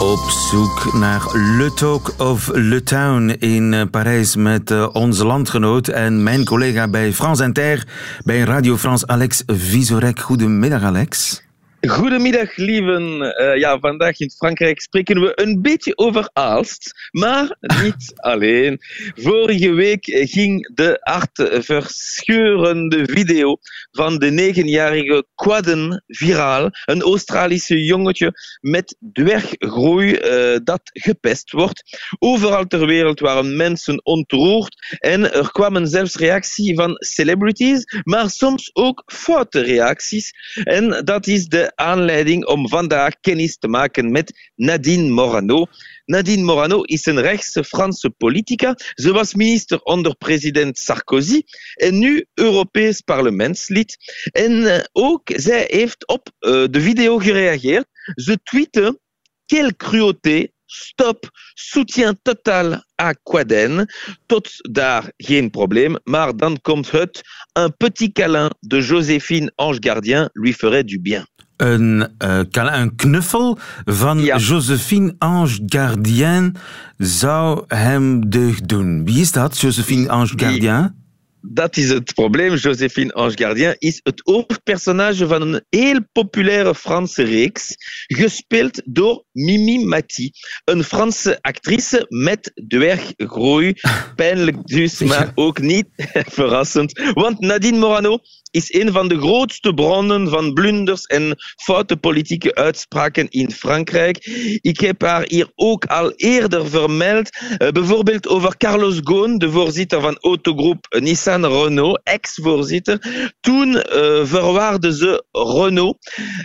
Op 0.00 0.30
zoek 0.30 0.92
naar 0.92 1.22
Le 1.32 1.72
Talk 1.74 2.14
of 2.18 2.50
Le 2.52 2.82
Town 2.82 3.28
in 3.28 3.74
eh, 3.74 3.82
Parijs 3.90 4.36
met 4.36 4.70
eh, 4.70 4.88
onze 4.92 5.26
landgenoot 5.26 5.88
en 5.88 6.22
mijn 6.22 6.44
collega 6.44 6.88
bij 6.88 7.12
France 7.12 7.44
Inter, 7.44 7.86
bij 8.24 8.40
Radio 8.40 8.76
France, 8.76 9.06
Alex 9.06 9.42
Visorek. 9.46 10.20
Goedemiddag, 10.20 10.82
Alex. 10.82 11.42
Goedemiddag, 11.88 12.56
lieven. 12.56 13.36
Eh, 13.36 13.58
ja, 13.58 13.78
vandaag 13.78 14.18
in 14.18 14.30
Frankrijk 14.30 14.80
spreken 14.80 15.20
we 15.20 15.32
een 15.34 15.62
beetje 15.62 15.96
over 15.96 16.30
Aalst, 16.32 17.08
maar 17.10 17.56
niet 17.82 18.12
alleen. 18.30 18.78
Vorige 19.14 19.72
week 19.72 20.04
ging 20.04 20.74
de 20.74 20.98
hartverscheurende 21.00 23.06
video 23.06 23.56
van 23.90 24.18
de 24.18 24.30
negenjarige 24.30 25.26
Quadden 25.34 26.04
viraal. 26.06 26.70
Een 26.84 27.02
Australische 27.02 27.84
jongetje 27.84 28.32
met 28.60 28.96
dwerggroei 29.12 30.14
eh, 30.14 30.58
dat 30.64 30.80
gepest 30.84 31.50
wordt. 31.50 32.08
Overal 32.18 32.66
ter 32.66 32.86
wereld 32.86 33.20
waren 33.20 33.56
mensen 33.56 34.04
ontroerd 34.04 34.96
en 34.98 35.32
er 35.32 35.52
kwamen 35.52 35.86
zelfs 35.86 36.16
reacties 36.16 36.74
van 36.74 36.96
celebrities, 36.98 37.84
maar 38.02 38.30
soms 38.30 38.70
ook 38.72 39.02
foute 39.06 39.60
reacties. 39.60 40.32
En 40.64 41.04
dat 41.04 41.26
is 41.26 41.46
de 41.46 41.68
aanleiding 41.74 42.46
om 42.46 42.68
vandaag 42.68 43.20
kennis 43.20 43.58
te 43.58 43.68
maken 43.68 44.10
met 44.10 44.50
Nadine 44.54 45.08
Morano. 45.08 45.66
Nadine 46.04 46.42
Morano 46.42 46.82
is 46.82 47.06
een 47.06 47.20
rechtse 47.20 47.64
Franse 47.64 48.10
politica. 48.10 48.74
Ze 48.94 49.12
was 49.12 49.34
minister 49.34 49.80
onder 49.80 50.16
president 50.16 50.78
Sarkozy 50.78 51.42
en 51.74 51.98
nu 51.98 52.26
Europees 52.34 53.00
parlementslid. 53.00 53.96
En 54.32 54.74
eh, 54.74 54.84
ook 54.92 55.30
zij 55.34 55.64
heeft 55.68 56.06
op 56.06 56.30
eh, 56.38 56.64
de 56.70 56.80
video 56.80 57.18
gereageerd. 57.18 57.86
Ze 58.14 58.38
tweette 58.42 59.00
Quelle 59.46 59.76
cruauté, 59.76 60.48
stop, 60.66 61.30
soutien 61.54 62.18
totaal 62.22 62.84
à 62.96 63.12
Quaden. 63.22 63.86
Tot 64.26 64.48
daar 64.70 65.12
geen 65.16 65.50
probleem, 65.50 65.96
maar 66.04 66.36
dan 66.36 66.60
komt 66.60 66.90
het. 66.90 67.20
Un 67.58 67.76
petit 67.76 68.12
câlin 68.12 68.50
de 68.60 68.80
Joséphine 68.80 69.52
Ange 69.56 69.78
Gardien 69.80 70.30
lui 70.32 70.52
ferait 70.52 70.86
du 70.86 71.00
bien. 71.00 71.26
Een, 71.60 72.08
eh, 72.18 72.40
een 72.52 72.96
knuffel 72.96 73.58
van 73.84 74.18
Ja. 74.22 74.36
Josephine 74.36 75.14
Ange 75.18 75.62
Gardien 75.66 76.56
zou 76.96 77.64
hem 77.68 78.30
deugd 78.30 78.68
doen. 78.68 79.04
Wie 79.04 79.20
is 79.20 79.32
dat, 79.32 79.58
Josephine 79.58 80.08
Ange 80.08 80.26
Die- 80.36 80.38
Gardien? 80.46 80.98
dat 81.42 81.76
is 81.76 81.88
het 81.88 82.14
probleem. 82.14 82.54
Joséphine 82.54 83.12
Ange 83.12 83.32
Gardien 83.34 83.74
is 83.78 84.00
het 84.02 84.20
hoofdpersonage 84.24 85.26
van 85.26 85.42
een 85.42 85.64
heel 85.68 85.98
populaire 86.12 86.74
Franse 86.74 87.22
reeks, 87.22 87.74
gespeeld 88.06 88.82
door 88.84 89.24
Mimi 89.32 89.84
Mati, 89.84 90.30
een 90.64 90.84
Franse 90.84 91.38
actrice 91.40 92.06
met 92.08 92.52
dwerggroei. 92.68 93.72
Pijnlijk 94.16 94.66
dus, 94.66 95.00
maar 95.00 95.32
ook 95.34 95.60
niet 95.60 95.86
verrassend. 96.38 97.00
Want 97.14 97.40
Nadine 97.40 97.78
Morano 97.78 98.18
is 98.50 98.74
een 98.74 98.92
van 98.92 99.08
de 99.08 99.18
grootste 99.18 99.74
bronnen 99.74 100.28
van 100.28 100.52
blunders 100.52 101.04
en 101.04 101.34
foute 101.56 101.96
politieke 101.96 102.54
uitspraken 102.54 103.28
in 103.28 103.50
Frankrijk. 103.50 104.16
Ik 104.60 104.80
heb 104.80 105.02
haar 105.02 105.24
hier 105.28 105.50
ook 105.54 105.84
al 105.84 106.12
eerder 106.12 106.68
vermeld, 106.68 107.28
uh, 107.58 107.68
bijvoorbeeld 107.68 108.28
over 108.28 108.56
Carlos 108.56 109.00
Ghosn, 109.02 109.36
de 109.36 109.50
voorzitter 109.50 110.00
van 110.00 110.18
autogroep 110.20 110.86
Nissan 110.98 111.46
Renault, 111.46 112.00
ex-voorzitter. 112.02 113.32
Toen 113.40 113.68
uh, 113.68 113.82
verwaarde 114.24 114.94
ze 114.94 115.24
Renault, 115.32 115.98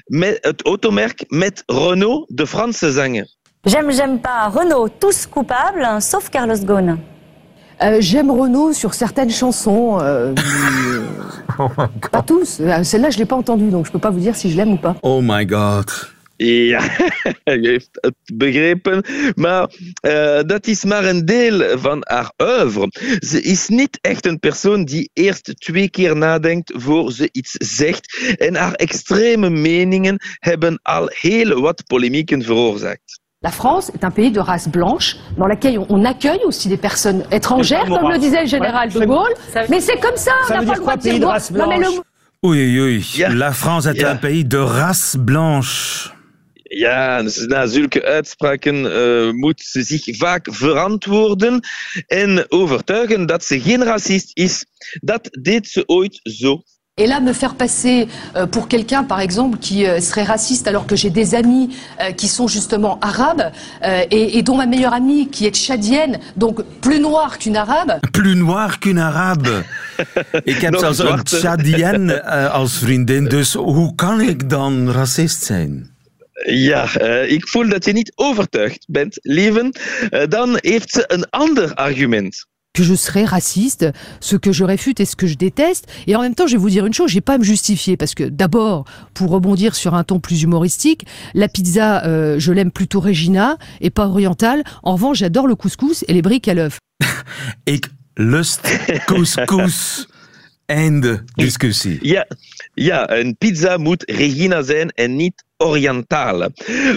met 0.06 0.38
het 0.42 0.64
automerk, 0.64 1.24
met 1.28 1.64
Renault, 1.66 2.32
de 2.38 2.48
Franse 2.48 2.92
zanger. 2.92 3.34
J'aime, 3.62 3.94
j'aime 3.94 4.20
pas. 4.20 4.54
Renault, 4.54 4.92
tous 5.00 5.30
coupables, 5.30 6.02
sauf 6.02 6.30
Carlos 6.30 6.64
Ghosn. 6.66 7.00
Euh, 7.82 7.98
J'aime 8.00 8.32
Renault 8.32 8.74
sur 8.74 8.94
certaines 8.94 9.32
chansons. 9.32 10.00
Euh, 10.00 10.34
oh 11.60 11.70
pas 12.12 12.22
tous. 12.22 12.60
Euh, 12.60 12.84
celle-là, 12.84 13.10
je 13.10 13.18
ne 13.18 13.20
l'ai 13.20 13.26
pas 13.26 13.36
entendue, 13.36 13.70
donc 13.70 13.86
je 13.86 13.90
ne 13.90 13.94
peux 13.94 14.00
pas 14.00 14.10
vous 14.10 14.20
dire 14.20 14.36
si 14.36 14.52
je 14.52 14.58
l'aime 14.58 14.74
ou 14.74 14.78
pas. 14.78 14.96
Oh 15.02 15.22
my 15.22 15.46
god. 15.46 16.16
Ja, 16.38 16.82
je 17.44 17.68
heeft 17.68 17.90
het 17.92 18.16
begrepen. 18.34 19.04
Maar 19.36 19.70
uh, 20.02 20.42
dat 20.42 20.68
is 20.68 20.84
maar 20.84 21.06
een 21.06 21.26
deel 21.26 21.80
van 21.80 22.04
haar 22.08 22.32
oeuvre. 22.38 22.92
Ze 23.20 23.42
is 23.42 23.68
niet 23.68 23.98
echt 24.02 24.26
een 24.26 24.40
persoon 24.40 24.86
die 24.86 25.10
eerst 25.14 25.54
twee 25.58 25.90
keer 25.90 26.18
nadenkt 26.18 26.72
voor 26.76 27.12
ze 27.12 27.30
iets 27.32 27.52
zegt. 27.52 28.36
En 28.38 28.56
haar 28.56 28.74
extreme 28.74 29.50
meningen 29.50 30.18
hebben 30.40 30.80
al 30.82 31.10
heel 31.14 31.62
wat 31.62 31.84
polemieken 31.86 32.42
veroorzaakt. 32.44 33.24
La 33.46 33.52
France 33.52 33.92
est 33.94 34.04
un 34.04 34.10
pays 34.10 34.32
de 34.32 34.40
race 34.40 34.68
blanche 34.68 35.18
dans 35.38 35.46
lequel 35.46 35.78
on 35.90 36.04
accueille 36.04 36.44
aussi 36.46 36.68
des 36.68 36.78
personnes 36.78 37.24
étrangères, 37.32 37.86
comme 37.86 38.10
le 38.12 38.18
disait 38.18 38.42
le 38.42 38.48
général 38.48 38.92
de 38.92 39.06
Gaulle. 39.06 39.36
Mais 39.70 39.82
c'est 39.82 40.00
comme 40.00 40.18
ça, 40.18 40.32
on 40.50 40.54
n'a 40.54 40.64
pas 40.64 40.74
le 40.74 40.80
droit 40.80 40.96
de 40.96 41.02
dire 41.02 41.20
de 41.20 41.26
race 41.26 41.52
non, 41.52 41.68
mais 41.70 41.78
le... 41.78 41.90
Oei, 42.42 42.80
oei, 42.80 43.02
ja. 43.02 43.30
La 43.30 43.52
France 43.52 43.86
est 43.86 44.04
un 44.04 44.16
pays 44.16 44.46
de 44.46 44.58
race 44.58 45.16
blanche. 45.16 46.12
Ja, 46.72 47.22
dus 47.24 47.46
na 47.46 47.68
zulke 47.68 48.04
uitspraken 48.04 48.76
uh, 48.86 49.32
moet 49.32 49.62
ze 49.62 49.84
zich 49.84 50.18
vaak 50.18 50.48
verantwoorden 50.52 51.60
en 52.08 52.46
overtuigen 52.50 53.26
dat 53.26 53.44
ze 53.44 53.60
geen 53.62 53.84
racist 53.84 54.30
is. 54.34 54.66
Dat 55.02 55.30
deed 55.42 55.68
ze 55.68 55.84
ooit 55.86 56.20
zo. 56.24 56.62
Et 56.98 57.08
là, 57.08 57.20
me 57.20 57.34
faire 57.34 57.56
passer 57.56 58.08
euh, 58.38 58.46
pour 58.46 58.70
quelqu'un, 58.70 59.04
par 59.04 59.20
exemple, 59.20 59.58
qui 59.58 59.86
euh, 59.86 60.00
serait 60.00 60.24
raciste, 60.24 60.66
alors 60.66 60.88
que 60.88 60.96
j'ai 60.96 61.10
des 61.10 61.36
amis 61.36 61.76
euh, 62.00 62.14
qui 62.14 62.30
sont 62.30 62.48
justement 62.48 62.98
arabes, 63.02 63.52
et, 64.12 64.42
dont 64.44 64.56
ma 64.56 64.66
meilleure 64.66 64.94
amie, 64.94 65.28
qui 65.28 65.46
est 65.46 65.54
tchadienne, 65.54 66.20
donc 66.38 66.64
plus 66.80 67.02
noire 67.02 67.38
qu'une 67.38 67.58
arabe. 67.58 68.00
Plus 68.14 68.36
noire 68.38 68.80
qu'une 68.80 69.00
arabe. 69.00 69.66
ik 70.46 70.62
heb 70.62 70.76
zelfs 70.78 71.00
een 71.00 71.24
tchadienne 71.24 72.24
als 72.50 72.78
vriendin, 72.78 73.26
dus 73.26 73.54
hoe 73.54 73.96
kan 73.96 74.22
ik 74.22 74.50
dan 74.50 74.92
racist 74.92 75.44
zijn? 75.44 75.92
Ja, 76.46 76.88
uh, 77.02 77.32
ik 77.32 77.48
voel 77.48 77.70
dat 77.70 77.86
je 77.86 77.92
niet 77.92 78.12
overtuigd 78.16 78.86
bent, 78.88 79.20
lieven. 79.22 79.72
Uh, 80.10 80.22
dan 80.30 80.58
heeft 80.62 80.92
ze 80.92 81.04
een 81.08 81.30
ander 81.30 81.74
argument. 81.74 82.46
Que 82.76 82.84
je 82.84 82.94
serais 82.94 83.26
raciste, 83.26 83.88
ce 84.20 84.36
que 84.36 84.52
je 84.52 84.64
réfute 84.64 85.00
et 85.00 85.06
ce 85.06 85.16
que 85.16 85.26
je 85.26 85.36
déteste. 85.36 85.88
Et 86.06 86.16
en 86.16 86.22
même 86.22 86.36
temps, 86.36 86.46
je 86.46 86.52
vais 86.52 86.62
vous 86.62 86.70
dire 86.70 86.86
une 86.86 86.94
chose, 86.94 87.10
j'ai 87.10 87.22
pas 87.22 87.34
à 87.34 87.38
me 87.40 87.44
justifier 87.44 87.98
parce 87.98 88.14
que 88.14 88.26
d'abord, 88.26 88.86
pour 89.16 89.32
rebondir 89.32 89.74
sur 89.74 89.96
un 89.96 90.04
ton 90.04 90.20
plus 90.20 90.44
humoristique, 90.44 91.08
la 91.34 91.48
pizza, 91.48 92.06
euh, 92.06 92.38
je 92.38 92.52
l'aime 92.52 92.72
plutôt 92.72 93.00
Regina 93.00 93.58
et 93.82 93.90
pas 93.90 94.08
orientale. 94.08 94.64
En 94.84 94.94
revanche, 94.94 95.20
j'adore 95.20 95.48
le 95.48 95.56
couscous 95.56 96.04
et 96.08 96.14
les 96.14 96.22
briques 96.22 96.48
à 96.48 96.54
l'œuf. 96.54 96.78
Ik 97.66 97.88
lust 98.18 98.68
couscous. 99.08 100.08
Einde 100.68 101.24
discussie. 101.38 102.00
Ja, 102.02 102.26
ja, 102.76 103.10
een 103.10 103.38
pizza 103.38 103.78
moet 103.78 104.04
Regina 104.12 104.62
zijn 104.62 104.90
en 104.90 105.16
niet 105.16 105.44
orientale. 105.58 106.54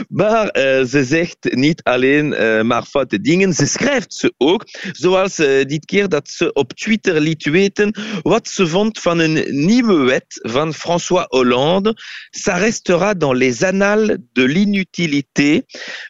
Maar 0.08 0.44
uh, 0.44 0.84
ze 0.84 1.04
zegt 1.04 1.36
niet 1.54 1.82
alleen 1.82 2.32
uh, 2.32 2.62
maar 2.62 2.82
foute 2.82 3.20
dingen, 3.20 3.54
ze 3.54 3.66
schrijft 3.66 4.14
ze 4.14 4.34
ook. 4.36 4.64
Zoals 4.92 5.38
uh, 5.38 5.64
dit 5.64 5.84
keer 5.84 6.08
dat 6.08 6.28
ze 6.28 6.52
op 6.52 6.72
Twitter 6.72 7.20
liet 7.20 7.44
weten 7.44 7.94
wat 8.22 8.48
ze 8.48 8.66
vond 8.66 8.98
van 8.98 9.18
een 9.18 9.44
nieuwe 9.66 10.04
wet 10.04 10.40
van 10.42 10.74
François 10.74 11.26
Hollande. 11.28 11.94
Ça 12.30 12.58
restera 12.58 13.14
dans 13.14 13.38
les 13.38 13.62
annales 13.62 14.16
de 14.32 14.48
l'inutilité. 14.48 15.62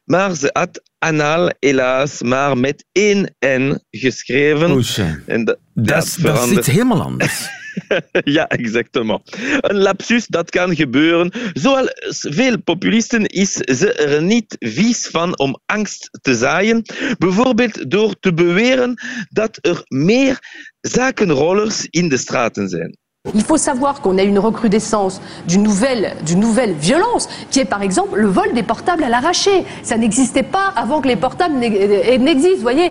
Maar 0.04 0.34
ze 0.34 0.50
had 0.52 0.82
anal 0.98 1.52
helaas 1.60 2.22
maar 2.22 2.58
met 2.58 2.84
één 2.92 3.34
N 3.46 3.78
geschreven. 3.90 4.70
Oesje. 4.70 5.22
En 5.26 5.44
dat, 5.44 5.58
dat, 5.74 6.04
is 6.04 6.50
iets 6.50 6.66
helemaal 6.66 7.02
anders. 7.02 7.48
ja, 8.38 8.48
exactement. 8.48 9.36
Een 9.60 9.76
lapsus, 9.76 10.26
dat 10.26 10.50
kan 10.50 10.76
gebeuren. 10.76 11.32
Zoals 11.52 11.92
veel 12.08 12.62
populisten 12.62 13.26
is 13.26 13.52
ze 13.52 13.92
er 13.92 14.22
niet 14.22 14.56
vies 14.58 15.06
van 15.06 15.38
om 15.38 15.58
angst 15.66 16.08
te 16.22 16.34
zaaien. 16.34 16.82
Bijvoorbeeld 17.18 17.90
door 17.90 18.18
te 18.20 18.34
beweren 18.34 19.00
dat 19.28 19.58
er 19.60 19.82
meer 19.88 20.38
zakenrollers 20.80 21.86
in 21.90 22.08
de 22.08 22.16
straten 22.16 22.68
zijn. 22.68 22.98
Il 23.34 23.42
faut 23.42 23.58
savoir 23.58 24.00
qu'on 24.00 24.16
a 24.18 24.22
une 24.22 24.38
recrudescence 24.38 25.20
d'une 25.46 25.62
nouvelle, 25.62 26.14
d'une 26.24 26.40
nouvelle 26.40 26.74
violence, 26.74 27.28
qui 27.50 27.60
est 27.60 27.68
par 27.68 27.82
exemple 27.82 28.18
le 28.18 28.28
vol 28.28 28.54
des 28.54 28.62
portables 28.62 29.04
à 29.04 29.08
l'arraché. 29.08 29.64
Ça 29.82 29.96
n'existait 29.96 30.44
pas 30.44 30.72
avant 30.76 31.00
que 31.02 31.08
les 31.08 31.16
portables 31.16 31.56
n'existent, 31.58 32.62
voyez. 32.62 32.90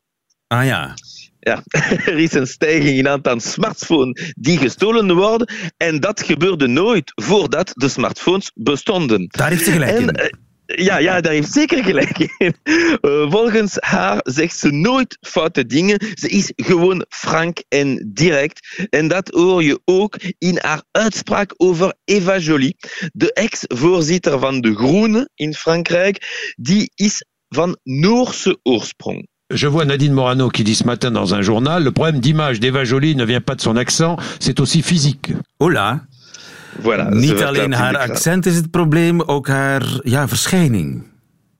Ah 0.49 0.65
ja. 0.65 0.95
Ja, 1.47 1.63
er 2.11 2.17
is 2.17 2.33
een 2.33 2.47
stijging 2.47 2.97
in 2.97 3.07
aantal 3.07 3.39
smartphones 3.39 4.33
die 4.37 4.57
gestolen 4.57 5.15
worden. 5.15 5.49
En 5.77 5.99
dat 5.99 6.23
gebeurde 6.23 6.67
nooit 6.67 7.11
voordat 7.15 7.71
de 7.73 7.89
smartphones 7.89 8.51
bestonden. 8.55 9.27
Daar 9.27 9.49
heeft 9.49 9.63
ze 9.63 9.71
gelijk 9.71 9.91
en, 9.91 10.07
in. 10.07 10.45
Ja, 10.65 10.97
ja, 10.97 11.21
daar 11.21 11.31
heeft 11.31 11.51
zeker 11.51 11.83
gelijk 11.83 12.17
in. 12.37 12.55
Uh, 13.01 13.31
volgens 13.35 13.77
haar 13.79 14.19
zegt 14.23 14.57
ze 14.57 14.71
nooit 14.71 15.17
foute 15.21 15.65
dingen. 15.65 15.99
Ze 16.13 16.27
is 16.27 16.51
gewoon 16.55 17.05
frank 17.09 17.63
en 17.67 18.11
direct. 18.13 18.87
En 18.89 19.07
dat 19.07 19.27
hoor 19.27 19.63
je 19.63 19.79
ook 19.85 20.15
in 20.37 20.59
haar 20.61 20.83
uitspraak 20.91 21.53
over 21.57 21.93
Eva 22.03 22.37
Joly, 22.37 22.73
de 23.13 23.33
ex-voorzitter 23.33 24.39
van 24.39 24.61
de 24.61 24.75
Groenen 24.75 25.29
in 25.35 25.53
Frankrijk. 25.53 26.53
Die 26.55 26.91
is 26.95 27.25
van 27.49 27.77
Noorse 27.83 28.59
oorsprong. 28.63 29.27
Je 29.53 29.67
vois 29.67 29.85
Nadine 29.85 30.11
Morano 30.11 30.49
qui 30.49 30.65
dit 30.65 30.75
ce 30.75 30.83
matin 30.83 31.09
dans 31.09 31.33
un 31.33 31.41
journal, 31.41 31.81
le 31.81 31.91
problème 31.91 32.19
d'image 32.19 32.59
d'Eva 32.59 32.83
Joly 32.83 33.15
ne 33.15 33.23
vient 33.23 33.39
pas 33.39 33.55
de 33.55 33.61
son 33.61 33.77
accent, 33.77 34.17
c'est 34.39 34.59
aussi 34.59 34.81
physique. 34.81 35.31
Oh 35.59 35.69
là 35.69 36.01
Voilà, 36.83 37.09
Niet 37.11 37.41
alleen 37.41 37.73
haar 37.73 37.95
accent 37.97 38.45
is 38.45 38.55
het 38.55 38.71
probleem, 38.71 39.21
ook 39.21 39.47
haar 39.47 39.83
ja, 40.03 40.27
verschijning. 40.27 41.03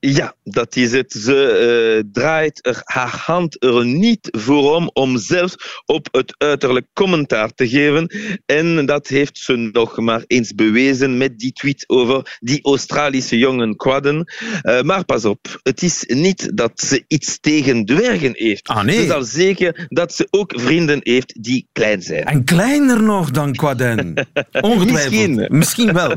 Ja, 0.10 0.36
dat 0.44 0.76
is 0.76 0.92
het. 0.92 1.12
Ze 1.12 2.00
uh, 2.04 2.10
draait 2.12 2.66
er 2.66 2.82
haar 2.84 3.22
hand 3.26 3.64
er 3.64 3.86
niet 3.86 4.28
voor 4.32 4.76
om 4.76 4.90
om 4.94 5.18
zelfs 5.18 5.56
op 5.86 6.08
het 6.12 6.36
uiterlijk 6.38 6.88
commentaar 6.94 7.54
te 7.54 7.70
geven. 7.70 8.12
En 8.46 8.86
dat 8.86 9.08
heeft 9.08 9.38
ze 9.38 9.56
nog 9.56 9.98
maar 9.98 10.24
eens 10.28 10.56
bewezen 10.56 11.18
met 11.18 11.40
die 11.40 11.52
tweet 11.52 11.84
over 11.88 12.38
die 12.40 12.64
Australische 12.64 13.38
jongen 13.38 13.76
Quadden. 13.76 14.34
Uh, 14.64 14.82
maar 14.82 15.06
pas 15.06 15.26
op, 15.26 15.60
het 15.64 15.82
is 15.82 16.04
niet 16.08 16.52
dat 16.58 16.72
ze 16.80 17.04
iets 17.08 17.40
tegen 17.40 17.86
dwergen 17.86 18.32
heeft. 18.34 18.68
Ah, 18.68 18.84
nee. 18.84 19.00
Ze 19.00 19.06
zal 19.06 19.24
zeker 19.24 19.88
dat 19.90 20.14
ze 20.14 20.28
ook 20.30 20.54
vrienden 20.56 21.00
heeft 21.04 21.44
die 21.44 21.68
klein 21.72 22.02
zijn. 22.02 22.24
En 22.24 22.44
kleiner 22.44 23.04
nog 23.04 23.32
dan 23.32 23.56
Quadden. 23.56 24.14
Ongetwijfeld. 24.62 25.12
Misschien. 25.12 25.46
Misschien 25.50 25.94
wel. 25.94 26.14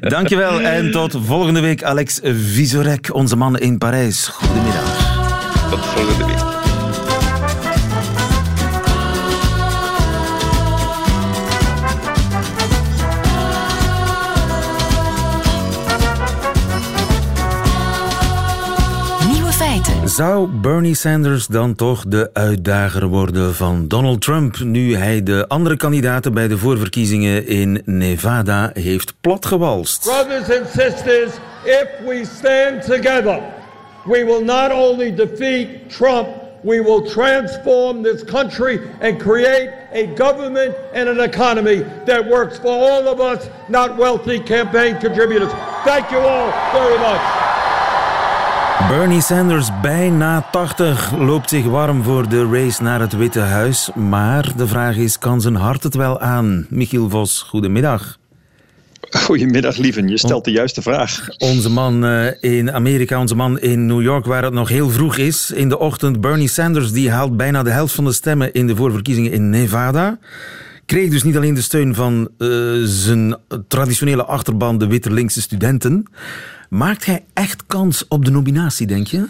Dankjewel 0.00 0.60
en 0.60 0.90
tot 0.90 1.16
volgende 1.24 1.60
week 1.60 1.82
Alex 1.82 2.20
Visorek, 2.22 3.14
onze 3.14 3.33
man 3.36 3.58
in 3.58 3.78
Parijs. 3.78 4.26
Goedemiddag. 4.28 5.12
Tot 5.70 5.80
volgende 5.80 6.24
week. 6.24 6.42
Nieuwe 19.32 19.52
feiten. 19.52 20.08
Zou 20.08 20.48
Bernie 20.48 20.94
Sanders 20.94 21.46
dan 21.46 21.74
toch 21.74 22.04
de 22.08 22.30
uitdager 22.32 23.06
worden 23.06 23.54
van 23.54 23.88
Donald 23.88 24.20
Trump 24.20 24.58
nu 24.58 24.96
hij 24.96 25.22
de 25.22 25.48
andere 25.48 25.76
kandidaten 25.76 26.34
bij 26.34 26.48
de 26.48 26.58
voorverkiezingen 26.58 27.46
in 27.46 27.82
Nevada 27.84 28.70
heeft 28.72 29.14
platgewalst? 29.20 30.02
Brothers 30.02 30.58
and 30.58 30.68
sisters, 30.68 31.30
if 31.66 32.00
we 32.02 32.24
stand 32.24 32.82
together, 32.82 33.40
we 34.06 34.24
will 34.24 34.42
not 34.42 34.72
only 34.72 35.10
defeat 35.10 35.90
Trump, 35.90 36.28
we 36.62 36.80
will 36.80 37.02
transform 37.06 38.02
this 38.02 38.24
country 38.24 38.78
and 39.00 39.20
create 39.20 39.70
a 39.92 40.06
government 40.14 40.74
and 40.94 41.08
an 41.08 41.20
economy 41.20 41.84
that 42.06 42.26
works 42.26 42.58
for 42.58 42.72
all 42.72 43.06
of 43.08 43.20
us, 43.20 43.48
not 43.68 43.96
wealthy 43.96 44.40
campaign 44.40 44.98
contributors. 44.98 45.52
Thank 45.84 46.10
you 46.10 46.18
all 46.18 46.50
very 46.72 46.98
much. 46.98 47.20
Bernie 48.88 49.20
Sanders, 49.20 49.80
bijna 49.82 50.48
80, 50.50 51.12
loopt 51.16 51.48
zich 51.48 51.64
warm 51.64 52.02
voor 52.02 52.28
de 52.28 52.48
race 52.50 52.82
naar 52.82 53.00
het 53.00 53.16
Witte 53.16 53.40
Huis. 53.40 53.90
Maar 53.94 54.52
de 54.56 54.66
vraag 54.66 54.96
is, 54.96 55.18
kan 55.18 55.40
zijn 55.40 55.54
hart 55.54 55.82
het 55.82 55.94
wel 55.94 56.20
aan? 56.20 56.66
Michiel 56.68 57.08
Vos, 57.08 57.42
goedemiddag. 57.48 58.18
Goedemiddag, 59.28 59.76
lieven. 59.76 60.08
Je 60.08 60.18
stelt 60.18 60.44
de 60.44 60.50
juiste 60.50 60.82
vraag. 60.82 61.28
Onze 61.38 61.70
man 61.70 62.04
eh, 62.04 62.26
in 62.40 62.72
Amerika, 62.72 63.20
onze 63.20 63.34
man 63.34 63.58
in 63.58 63.86
New 63.86 64.02
York, 64.02 64.24
waar 64.24 64.44
het 64.44 64.52
nog 64.52 64.68
heel 64.68 64.90
vroeg 64.90 65.16
is 65.16 65.50
in 65.50 65.68
de 65.68 65.78
ochtend. 65.78 66.20
Bernie 66.20 66.48
Sanders 66.48 66.92
die 66.92 67.10
haalt 67.10 67.36
bijna 67.36 67.62
de 67.62 67.70
helft 67.70 67.94
van 67.94 68.04
de 68.04 68.12
stemmen 68.12 68.52
in 68.52 68.66
de 68.66 68.76
voorverkiezingen 68.76 69.32
in 69.32 69.50
Nevada. 69.50 70.18
Kreeg 70.86 71.10
dus 71.10 71.22
niet 71.22 71.36
alleen 71.36 71.54
de 71.54 71.62
steun 71.62 71.94
van 71.94 72.28
uh, 72.38 72.82
zijn 72.84 73.36
traditionele 73.68 74.24
achterban, 74.24 74.78
de 74.78 74.86
witte 74.86 75.12
linkse 75.12 75.40
studenten. 75.40 76.04
Maakt 76.68 77.04
hij 77.04 77.24
echt 77.32 77.66
kans 77.66 78.08
op 78.08 78.24
de 78.24 78.30
nominatie, 78.30 78.86
denk 78.86 79.06
je? 79.06 79.26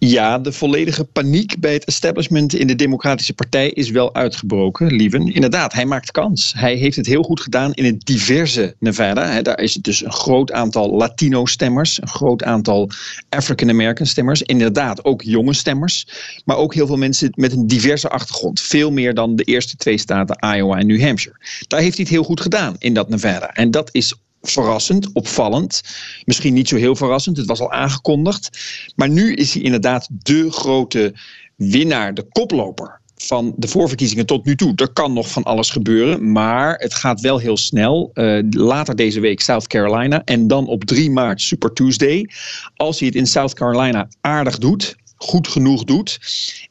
Ja, 0.00 0.38
de 0.38 0.52
volledige 0.52 1.04
paniek 1.04 1.60
bij 1.60 1.72
het 1.72 1.84
establishment 1.84 2.54
in 2.54 2.66
de 2.66 2.74
Democratische 2.74 3.34
Partij 3.34 3.70
is 3.70 3.90
wel 3.90 4.14
uitgebroken, 4.14 4.92
lieven. 4.92 5.32
Inderdaad, 5.34 5.72
hij 5.72 5.86
maakt 5.86 6.10
kans. 6.10 6.52
Hij 6.56 6.74
heeft 6.74 6.96
het 6.96 7.06
heel 7.06 7.22
goed 7.22 7.40
gedaan 7.40 7.72
in 7.72 7.84
het 7.84 8.06
diverse 8.06 8.74
Nevada. 8.78 9.42
Daar 9.42 9.60
is 9.60 9.74
het 9.74 9.84
dus 9.84 10.04
een 10.04 10.12
groot 10.12 10.52
aantal 10.52 10.90
Latino-stemmers, 10.90 12.02
een 12.02 12.08
groot 12.08 12.42
aantal 12.42 12.90
African-American 13.28 14.06
stemmers. 14.06 14.42
Inderdaad, 14.42 15.04
ook 15.04 15.22
jonge 15.22 15.54
stemmers, 15.54 16.06
maar 16.44 16.56
ook 16.56 16.74
heel 16.74 16.86
veel 16.86 16.96
mensen 16.96 17.32
met 17.34 17.52
een 17.52 17.66
diverse 17.66 18.08
achtergrond. 18.08 18.60
Veel 18.60 18.90
meer 18.90 19.14
dan 19.14 19.36
de 19.36 19.44
eerste 19.44 19.76
twee 19.76 19.98
staten, 19.98 20.54
Iowa 20.56 20.78
en 20.78 20.86
New 20.86 21.02
Hampshire. 21.02 21.38
Daar 21.68 21.80
heeft 21.80 21.96
hij 21.96 22.04
het 22.04 22.14
heel 22.14 22.24
goed 22.24 22.40
gedaan 22.40 22.76
in 22.78 22.94
dat 22.94 23.08
Nevada. 23.08 23.50
En 23.52 23.70
dat 23.70 23.88
is 23.92 24.14
verrassend, 24.42 25.12
opvallend. 25.12 25.82
Misschien 26.24 26.54
niet 26.54 26.68
zo 26.68 26.76
heel 26.76 26.96
verrassend, 26.96 27.36
het 27.36 27.46
was 27.46 27.60
al 27.60 27.72
aangekondigd. 27.72 28.58
Maar 28.96 29.08
nu 29.08 29.34
is 29.34 29.52
hij 29.52 29.62
inderdaad 29.62 30.08
de 30.10 30.50
grote 30.50 31.14
winnaar, 31.56 32.14
de 32.14 32.26
koploper 32.32 33.00
van 33.16 33.54
de 33.56 33.68
voorverkiezingen 33.68 34.26
tot 34.26 34.44
nu 34.44 34.56
toe. 34.56 34.72
Er 34.76 34.92
kan 34.92 35.12
nog 35.12 35.30
van 35.30 35.42
alles 35.42 35.70
gebeuren, 35.70 36.32
maar 36.32 36.74
het 36.78 36.94
gaat 36.94 37.20
wel 37.20 37.38
heel 37.38 37.56
snel. 37.56 38.10
Uh, 38.14 38.42
later 38.50 38.96
deze 38.96 39.20
week 39.20 39.40
South 39.40 39.66
Carolina 39.66 40.24
en 40.24 40.46
dan 40.46 40.66
op 40.66 40.84
3 40.84 41.10
maart 41.10 41.40
Super 41.40 41.72
Tuesday. 41.72 42.28
Als 42.76 42.98
hij 42.98 43.08
het 43.08 43.16
in 43.16 43.26
South 43.26 43.54
Carolina 43.54 44.08
aardig 44.20 44.58
doet, 44.58 44.96
goed 45.18 45.48
genoeg 45.48 45.84
doet. 45.84 46.18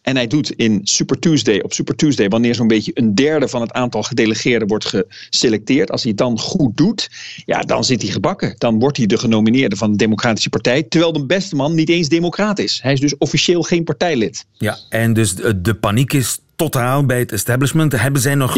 En 0.01 0.16
hij 0.16 0.27
doet 0.27 0.51
in 0.51 0.80
Super 0.84 1.20
Tuesday, 1.20 1.60
op 1.60 1.74
Super 1.74 1.96
Tuesday, 1.96 2.30
wanneer 2.30 2.56
zo'n 2.56 2.68
beetje 2.68 2.92
een 2.94 3.16
derde 3.16 3.48
van 3.48 3.62
het 3.62 3.72
aantal 3.72 4.04
gedelegeerden 4.04 4.68
wordt 4.68 4.86
geselecteerd. 4.86 5.92
Als 5.92 6.01
hij 6.01 6.10
het 6.10 6.20
dan 6.20 6.39
goed 6.39 6.77
doet, 6.77 7.10
ja, 7.46 7.62
dan 7.62 7.84
zit 7.84 8.01
hij 8.01 8.12
gebakken. 8.12 8.56
Dan 8.58 8.80
wordt 8.80 8.98
hij 8.98 9.06
de 9.06 9.18
genomineerde 9.18 9.75
van 9.75 9.92
de 9.92 9.98
Democratische 9.98 10.50
Partij. 10.50 10.84
Terwijl 10.84 11.13
de 11.13 11.25
beste 11.25 11.56
man 11.56 11.75
niet 11.75 11.89
eens 11.89 12.10
democraat 12.10 12.60
is. 12.60 12.80
Hij 12.82 12.94
is 12.94 13.00
dus 13.00 13.18
officieel 13.18 13.62
geen 13.62 13.84
partijlid. 13.84 14.46
Ja, 14.54 14.77
en 14.89 15.13
dus 15.13 15.36
de, 15.36 15.75
paniek 15.80 16.13
is 16.13 16.39
totaal 16.56 17.06
bij 17.06 17.20
het 17.20 17.32
establishment. 17.32 17.92
Hebben 17.92 18.22
zij 18.22 18.36
nog 18.36 18.58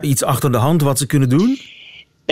iets 0.00 0.22
achter 0.22 0.52
de 0.52 0.58
hand 0.58 0.82
wat 0.82 0.98
ze 0.98 1.06
kunnen 1.06 1.28
doen? 1.28 1.58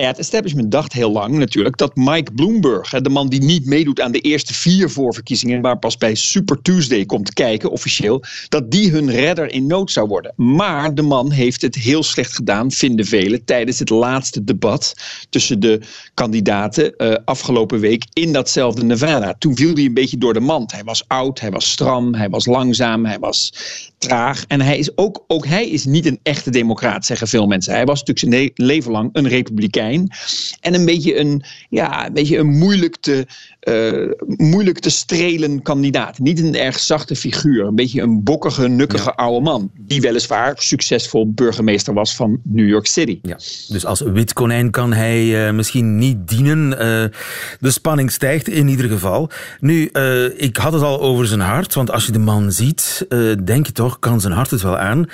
Het 0.07 0.19
establishment 0.19 0.71
dacht 0.71 0.93
heel 0.93 1.13
lang 1.13 1.37
natuurlijk 1.37 1.77
dat 1.77 1.97
Mike 1.97 2.33
Bloomberg, 2.33 2.91
de 2.91 3.11
man 3.11 3.29
die 3.29 3.43
niet 3.43 3.67
meedoet 3.67 4.01
aan 4.01 4.13
de 4.13 4.21
eerste 4.21 4.55
vier 4.55 4.91
voorverkiezingen, 4.91 5.61
maar 5.61 5.79
pas 5.79 5.97
bij 5.97 6.15
Super 6.15 6.63
Tuesday 6.63 7.05
komt 7.07 7.33
kijken, 7.33 7.71
officieel, 7.71 8.23
dat 8.49 8.71
die 8.71 8.91
hun 8.91 9.11
redder 9.11 9.53
in 9.53 9.67
nood 9.67 9.91
zou 9.91 10.09
worden. 10.09 10.33
Maar 10.37 10.95
de 10.95 11.03
man 11.03 11.31
heeft 11.31 11.63
het 11.63 11.75
heel 11.75 12.03
slecht 12.03 12.35
gedaan, 12.35 12.71
vinden 12.71 13.07
velen, 13.07 13.45
tijdens 13.45 13.79
het 13.79 13.91
laatste 13.91 14.45
debat 14.45 14.95
tussen 15.31 15.61
de 15.61 15.81
kandidaten 16.15 16.95
uh, 16.97 17.15
afgelopen 17.25 17.81
week 17.81 18.07
in 18.13 18.33
datzelfde 18.33 18.85
Nevada. 18.85 19.35
Toen 19.39 19.57
viel 19.57 19.75
hij 19.75 19.85
een 19.85 19.95
beetje 19.95 20.19
door 20.19 20.35
de 20.35 20.41
mand. 20.41 20.73
Hij 20.73 20.85
was 20.85 21.05
oud, 21.07 21.41
hij 21.41 21.51
was 21.51 21.71
stram, 21.71 22.15
hij 22.15 22.29
was 22.29 22.47
langzaam, 22.47 23.05
hij 23.05 23.19
was 23.19 23.53
traag. 23.99 24.45
En 24.47 24.61
hij 24.61 24.79
is 24.79 24.97
ook, 24.97 25.25
ook 25.27 25.47
hij 25.47 25.69
is 25.69 25.85
niet 25.85 26.07
een 26.07 26.21
echte 26.23 26.51
democraat, 26.51 27.07
zeggen 27.07 27.29
veel 27.29 27.47
mensen. 27.47 27.73
Hij 27.73 27.85
was 27.85 28.03
natuurlijk 28.03 28.35
zijn 28.35 28.69
leven 28.69 28.91
lang 28.91 29.11
een 29.13 29.29
republikein. 29.29 29.88
En 30.61 30.75
een 30.75 30.85
beetje 30.85 31.19
een, 31.19 31.43
ja, 31.69 32.07
een, 32.07 32.13
beetje 32.13 32.39
een 32.39 32.59
moeilijk, 32.59 32.97
te, 32.97 33.27
uh, 33.63 34.13
moeilijk 34.37 34.79
te 34.79 34.91
strelen 34.91 35.63
kandidaat. 35.63 36.19
Niet 36.19 36.41
een 36.41 36.57
erg 36.57 36.79
zachte 36.79 37.17
figuur. 37.17 37.67
Een 37.67 37.75
beetje 37.75 38.03
een 38.03 38.23
bokkige, 38.23 38.69
nukkige 38.69 39.15
oude 39.15 39.45
man. 39.45 39.71
Die 39.77 40.01
weliswaar 40.01 40.55
succesvol 40.59 41.33
burgemeester 41.33 41.95
was 41.95 42.17
van 42.17 42.41
New 42.45 42.69
York 42.69 42.87
City. 42.87 43.19
Ja, 43.23 43.37
dus 43.69 43.85
als 43.85 44.01
wit 44.01 44.33
konijn 44.33 44.71
kan 44.71 44.93
hij 44.93 45.47
uh, 45.47 45.55
misschien 45.55 45.99
niet 45.99 46.29
dienen. 46.29 46.73
Uh, 46.73 46.77
de 47.61 47.71
spanning 47.71 48.13
stijgt 48.13 48.49
in 48.49 48.69
ieder 48.69 48.89
geval. 48.89 49.31
Nu, 49.61 49.85
ik 50.37 50.57
had 50.57 50.73
het 50.73 50.83
al 50.83 51.01
over 51.01 51.27
zijn 51.27 51.41
hart. 51.41 51.75
Want 51.75 51.91
als 51.91 52.07
je 52.07 52.13
de 52.13 52.19
man 52.19 52.53
ziet, 52.53 53.07
denk 53.45 53.67
je 53.67 53.73
toch 53.73 53.99
kan 53.99 54.21
zijn 54.21 54.33
hart 54.33 54.51
het 54.51 54.63
wel 54.63 54.79
aan. 54.79 55.07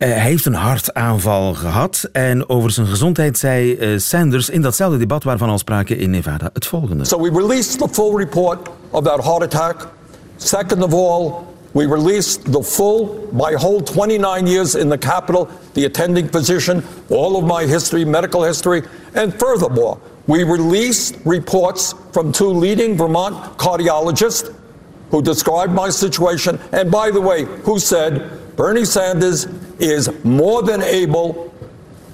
Uh, 0.00 0.08
hij 0.08 0.18
heeft 0.18 0.46
een 0.46 0.54
hartaanval 0.54 1.54
gehad 1.54 2.08
en 2.12 2.48
over 2.48 2.70
zijn 2.70 2.86
gezondheid 2.86 3.38
zei 3.38 3.76
uh, 3.76 3.98
Sanders 3.98 4.48
in 4.48 4.62
datzelfde 4.62 4.98
debat 4.98 5.24
waarvan 5.24 5.48
al 5.48 5.58
sprake 5.58 5.96
in 5.96 6.10
Nevada 6.10 6.50
het 6.52 6.66
volgende. 6.66 7.04
So 7.04 7.20
we 7.20 7.30
released 7.30 7.78
the 7.78 7.88
full 7.90 8.16
report 8.16 8.68
of 8.90 9.04
that 9.04 9.24
heart 9.24 9.42
attack. 9.42 9.88
Second 10.36 10.82
of 10.82 10.92
all, 10.92 11.32
we 11.72 11.86
released 11.86 12.52
the 12.52 12.62
full, 12.62 13.28
my 13.32 13.54
whole 13.54 13.82
29 13.82 14.46
years 14.46 14.74
in 14.74 14.88
the 14.88 14.98
Capitol, 14.98 15.48
the 15.72 15.84
attending 15.84 16.28
physician, 16.30 16.82
all 17.08 17.36
of 17.36 17.44
my 17.44 17.66
history, 17.66 18.04
medical 18.04 18.42
history, 18.44 18.82
and 19.14 19.34
furthermore, 19.38 19.98
we 20.26 20.44
released 20.44 21.14
reports 21.24 21.94
from 22.12 22.32
two 22.32 22.58
leading 22.60 22.96
Vermont 22.96 23.34
cardiologists 23.58 24.50
who 25.10 25.22
described 25.22 25.72
my 25.72 25.90
situation, 25.90 26.58
and 26.72 26.90
by 26.90 27.10
the 27.10 27.20
way, 27.20 27.44
who 27.64 27.78
said 27.78 28.30
Bernie 28.56 28.84
Sanders 28.84 29.46
is 29.80 30.08
more 30.22 30.62
than 30.62 30.82
able 30.82 31.52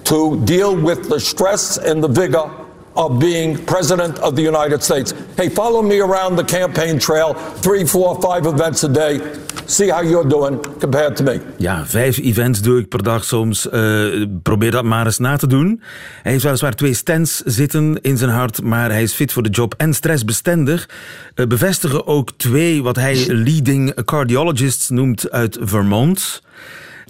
to 0.03 0.39
deal 0.45 0.75
with 0.75 1.09
the 1.09 1.19
stress 1.19 1.77
and 1.77 2.03
the 2.03 2.11
vigor 2.11 2.49
of 2.97 3.19
being 3.19 3.63
president 3.63 4.19
of 4.19 4.35
the 4.35 4.41
United 4.41 4.83
States. 4.83 5.13
Hey, 5.35 5.49
follow 5.49 5.81
me 5.81 5.99
around 5.99 6.37
the 6.37 6.43
campaign 6.43 6.99
trail, 6.99 7.35
three, 7.59 7.85
four, 7.85 8.21
five 8.21 8.45
events 8.45 8.83
a 8.83 8.87
day. 8.87 9.21
See 9.65 9.89
how 9.89 10.01
you're 10.01 10.29
doing 10.29 10.59
compared 10.79 11.15
to 11.15 11.23
me. 11.23 11.39
Ja, 11.57 11.85
vijf 11.85 12.17
events 12.17 12.61
doe 12.61 12.79
ik 12.79 12.89
per 12.89 13.03
dag 13.03 13.23
soms. 13.23 13.67
Uh, 13.71 14.25
probeer 14.43 14.71
dat 14.71 14.83
maar 14.83 15.05
eens 15.05 15.17
na 15.17 15.37
te 15.37 15.47
doen. 15.47 15.81
Hij 16.23 16.31
heeft 16.31 16.43
weliswaar 16.43 16.75
twee 16.75 16.93
stents 16.93 17.41
zitten 17.45 17.99
in 18.01 18.17
zijn 18.17 18.31
hart, 18.31 18.61
maar 18.61 18.91
hij 18.91 19.03
is 19.03 19.13
fit 19.13 19.31
voor 19.31 19.43
de 19.43 19.49
job 19.49 19.73
en 19.77 19.93
stressbestendig. 19.93 20.89
Uh, 21.35 21.47
bevestigen 21.47 22.07
ook 22.07 22.31
twee, 22.37 22.83
wat 22.83 22.95
hij 22.95 23.25
leading 23.27 24.03
cardiologists 24.05 24.89
noemt 24.89 25.31
uit 25.31 25.57
Vermont. 25.61 26.41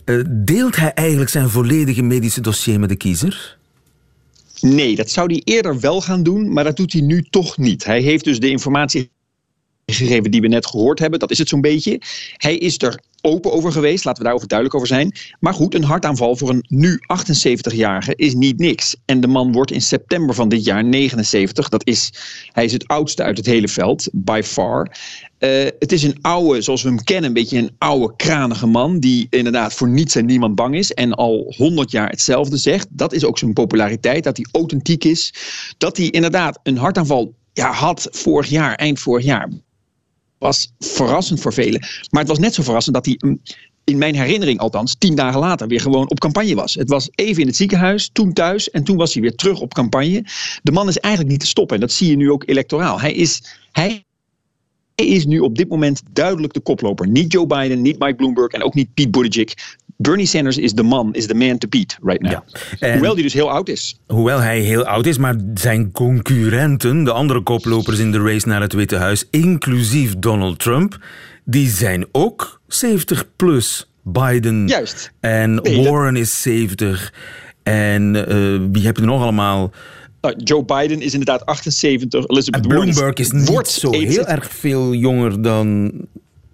Uh, 0.10 0.24
deelt 0.28 0.76
hij 0.76 0.93
eigenlijk 0.93 1.30
zijn 1.30 1.50
volledige 1.50 2.02
medische 2.02 2.41
dossier 2.41 2.80
met 2.80 2.89
de 2.89 2.96
kiezer? 2.96 3.58
Nee, 4.60 4.96
dat 4.96 5.10
zou 5.10 5.32
hij 5.32 5.41
eerder 5.43 5.80
wel 5.80 6.02
gaan 6.02 6.24
doen, 6.24 6.54
maar 6.54 6.63
dat 6.63 6.76
doet 6.76 6.93
hij 6.93 7.02
nu 7.02 7.24
toch 7.24 7.58
niet. 7.58 7.86
Hij 7.86 8.02
heeft 8.02 8.24
dus 8.24 8.39
de 8.39 8.50
informatie 8.50 9.10
gegeven 9.95 10.32
die 10.32 10.41
we 10.41 10.47
net 10.47 10.65
gehoord 10.65 11.00
hebben. 11.00 11.19
Dat 11.19 11.32
is 11.32 11.38
het 11.38 11.47
zo'n 11.47 11.62
beetje. 11.62 12.02
Hij 12.38 12.58
is 12.58 12.82
er 12.82 13.00
open 13.21 13.52
over 13.52 13.71
geweest, 13.71 14.04
laten 14.04 14.17
we 14.17 14.23
daarover 14.23 14.47
duidelijk 14.47 14.78
over 14.78 14.95
zijn. 14.95 15.12
Maar 15.39 15.54
goed, 15.54 15.73
een 15.73 15.84
hartaanval 15.84 16.36
voor 16.36 16.50
een 16.50 16.65
nu 16.67 17.00
78-jarige 17.23 18.15
is 18.15 18.34
niet 18.34 18.60
niks. 18.60 18.95
En 19.06 19.21
de 19.21 19.28
man 19.28 19.52
wordt 19.52 19.71
in 19.71 19.82
september 19.82 20.36
van 20.36 20.50
dit 20.50 20.63
jaar 20.63 20.84
79. 20.84 21.69
Dat 21.69 21.88
is, 21.88 22.13
hij 22.52 22.65
is 22.65 22.71
het 22.71 22.88
oudste 22.88 23.23
uit 23.23 23.38
het 23.38 23.45
hele 23.45 23.67
veld, 23.67 24.10
by 24.12 24.41
far. 24.43 24.91
Uh, 25.39 25.50
het 25.80 25.91
is 25.91 26.04
een 26.04 26.17
oude, 26.21 26.62
zoals 26.62 26.84
we 26.84 26.89
hem 26.89 27.04
kennen, 27.04 27.26
een 27.26 27.34
beetje 27.34 27.58
een 27.58 27.76
oude, 27.78 28.13
kranige 28.15 28.67
man. 28.67 29.00
Die 29.00 29.28
inderdaad 29.30 29.73
voor 29.73 29.89
niets 29.89 30.15
en 30.15 30.26
niemand 30.26 30.56
bang 30.56 30.76
is. 30.76 30.93
En 30.93 31.13
al 31.13 31.54
100 31.58 31.91
jaar 31.91 32.10
hetzelfde 32.10 32.58
zegt. 32.58 32.88
Dat 32.89 33.13
is 33.13 33.26
ook 33.26 33.38
zijn 33.38 33.54
populariteit, 33.54 34.23
dat 34.23 34.38
hij 34.38 34.45
authentiek 34.52 35.04
is. 35.04 35.34
Dat 35.78 35.97
hij 35.97 36.10
inderdaad 36.10 36.60
een 36.63 36.78
hartaanval 36.78 37.34
ja, 37.54 37.71
had 37.71 38.08
vorig 38.12 38.47
jaar, 38.47 38.76
eind 38.76 39.00
vorig 39.00 39.26
jaar 39.26 39.50
was 40.38 40.71
verrassend 40.80 41.39
voor 41.39 41.54
velen. 41.54 41.80
Maar 42.10 42.21
het 42.21 42.30
was 42.30 42.39
net 42.39 42.54
zo 42.54 42.63
verrassend 42.63 42.95
dat 42.95 43.06
hij, 43.06 43.15
mm, 43.19 43.41
in 43.84 43.97
mijn 43.97 44.15
herinnering 44.15 44.60
althans, 44.60 44.95
tien 44.97 45.15
dagen 45.15 45.39
later 45.39 45.67
weer 45.67 45.82
gewoon 45.82 46.10
op 46.10 46.19
campagne 46.19 46.56
was. 46.56 46.73
Het 46.73 46.89
was 46.89 47.10
even 47.15 47.41
in 47.41 47.47
het 47.47 47.56
ziekenhuis, 47.56 48.10
toen 48.13 48.34
thuis 48.34 48.69
en 48.69 48.84
toen 48.84 48.97
was 48.97 49.13
hij 49.13 49.21
weer 49.21 49.36
terug 49.36 49.60
op 49.60 49.73
campagne. 49.73 50.26
De 50.63 50.71
man 50.71 50.88
is 50.88 50.97
eigenlijk 50.97 51.34
niet 51.34 51.41
te 51.41 51.47
stoppen 51.47 51.76
en 51.76 51.82
dat 51.82 51.91
zie 51.91 52.10
je 52.10 52.15
nu 52.15 52.32
ook 52.32 52.43
electoraal. 52.45 53.00
Hij 53.00 53.13
is, 53.13 53.43
hij 53.71 54.06
is 55.06 55.26
nu 55.26 55.40
op 55.40 55.56
dit 55.58 55.70
moment 55.70 56.02
duidelijk 56.14 56.54
de 56.54 56.60
koploper. 56.60 57.08
Niet 57.08 57.32
Joe 57.32 57.48
Biden, 57.48 57.82
niet 57.82 58.00
Mike 58.00 58.16
Bloomberg 58.16 58.52
en 58.52 58.64
ook 58.64 58.74
niet 58.74 58.94
Pete 58.94 59.10
Buttigieg. 59.10 59.54
Bernie 59.98 60.26
Sanders 60.26 60.58
is 60.58 60.74
de 60.74 60.84
man, 60.84 61.14
is 61.14 61.28
de 61.28 61.34
man 61.36 61.58
to 61.58 61.68
beat 61.70 61.98
right 62.02 62.22
now. 62.22 62.32
Ja. 62.80 62.92
Hoewel 62.92 63.14
hij 63.14 63.22
dus 63.24 63.34
heel 63.34 63.52
oud 63.52 63.70
is. 63.70 64.00
Hoewel 64.08 64.40
hij 64.40 64.60
heel 64.60 64.84
oud 64.86 65.06
is, 65.06 65.18
maar 65.18 65.36
zijn 65.54 65.92
concurrenten, 65.92 67.04
de 67.04 67.12
andere 67.12 67.42
koplopers 67.42 68.00
in 68.00 68.12
de 68.12 68.20
race 68.24 68.48
naar 68.48 68.62
het 68.62 68.74
Witte 68.74 68.96
Huis, 68.96 69.28
inclusief 69.32 70.16
Donald 70.20 70.60
Trump, 70.60 70.98
die 71.46 71.70
zijn 71.70 72.06
ook 72.12 72.62
70 72.68 73.26
plus. 73.36 73.90
Biden. 74.04 74.68
Juist. 74.68 75.12
En 75.20 75.54
Nee, 75.54 75.76
dat- 75.84 75.86
Warren 75.86 76.16
is 76.16 76.42
70. 76.42 77.14
En 77.64 78.16
eh, 78.28 78.36
wie 78.72 78.86
heb 78.86 78.96
je 78.96 79.02
er 79.02 79.08
nog 79.08 79.22
allemaal? 79.22 79.72
Nou, 80.28 80.44
Joe 80.44 80.63
Biden 80.66 81.02
is 81.02 81.12
inderdaad 81.13 81.46
78. 81.46 82.28
Elizabeth 82.28 82.63
En 82.63 82.70
Warren 82.70 82.90
Bloomberg 82.94 83.13
is 83.18 83.32
niet 83.32 83.48
wordt 83.48 83.68
zo 83.70 83.90
71. 83.92 84.26
heel 84.26 84.36
erg 84.36 84.52
veel 84.52 84.94
jonger 84.94 85.42
dan 85.42 85.92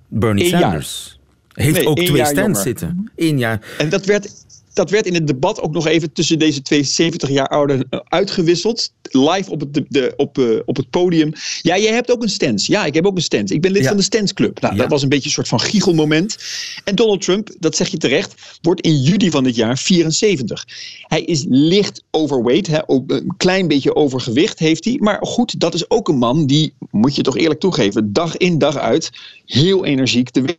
Bernie 0.07 0.49
jaar. 0.49 0.61
Stands. 0.61 1.19
Heeft 1.53 1.77
Nee, 1.77 1.87
ook 1.87 1.95
twee 1.99 2.25
stands 2.25 2.35
jonger. 2.39 2.61
zitten. 2.61 3.11
Eén 3.15 3.37
jaar. 3.37 3.75
En 3.77 3.89
dat 3.89 4.05
werd, 4.05 4.29
dat 4.73 4.89
werd 4.89 5.05
in 5.05 5.13
het 5.13 5.27
debat 5.27 5.61
ook 5.61 5.73
nog 5.73 5.87
even 5.87 6.11
tussen 6.13 6.39
deze 6.39 6.61
twee 6.61 6.83
70 6.83 7.29
jaar 7.29 7.47
oude 7.47 7.85
eh, 7.89 7.99
uitgewisseld. 8.03 8.91
Live 9.11 9.51
op 9.51 9.59
het, 9.59 9.73
de, 9.73 9.85
de- 9.89 10.13
op, 10.17 10.37
eh, 10.37 10.45
op 10.65 10.75
het 10.75 10.89
podium. 10.89 11.31
Ja, 11.61 11.77
jij 11.77 11.93
hebt 11.93 12.11
ook 12.11 12.23
een 12.23 12.29
stance. 12.29 12.71
Ja, 12.71 12.85
ik 12.85 12.93
heb 12.93 13.05
ook 13.05 13.15
een 13.15 13.21
stance. 13.21 13.53
Ik 13.53 13.61
ben 13.61 13.71
lid 13.71 13.81
Ja. 13.81 13.87
van 13.87 13.97
de 13.97 14.03
Stance 14.03 14.33
Club. 14.33 14.59
Nou, 14.61 14.73
Ja. 14.75 14.81
Dat 14.81 14.89
was 14.89 15.01
een 15.03 15.09
beetje 15.09 15.25
een 15.25 15.31
soort 15.31 15.47
van 15.47 15.59
giechelmoment. 15.59 16.37
En 16.83 16.95
Donald 16.95 17.21
Trump, 17.21 17.49
dat 17.59 17.75
zeg 17.75 17.87
je 17.87 17.97
terecht, 17.97 18.33
wordt 18.61 18.81
in 18.81 19.01
juli 19.01 19.29
van 19.29 19.43
dit 19.43 19.55
jaar 19.55 19.77
74. 19.77 20.65
Hij 21.01 21.21
is 21.21 21.45
licht 21.49 22.03
overweight. 22.11 22.67
Hè, 22.67 22.79
een 22.87 23.33
klein 23.37 23.67
beetje 23.67 23.95
overgewicht 23.95 24.59
heeft 24.59 24.85
hij. 24.85 24.95
Maar 24.99 25.25
goed, 25.25 25.59
dat 25.59 25.73
is 25.73 25.89
ook 25.89 26.07
een 26.07 26.17
man 26.17 26.45
die, 26.45 26.73
moet 26.91 27.15
je 27.15 27.21
toch 27.21 27.37
eerlijk 27.37 27.59
toegeven, 27.59 28.13
dag 28.13 28.37
in 28.37 28.57
dag 28.57 28.77
uit 28.77 29.09
heel 29.45 29.85
energiek 29.85 30.29
te 30.29 30.57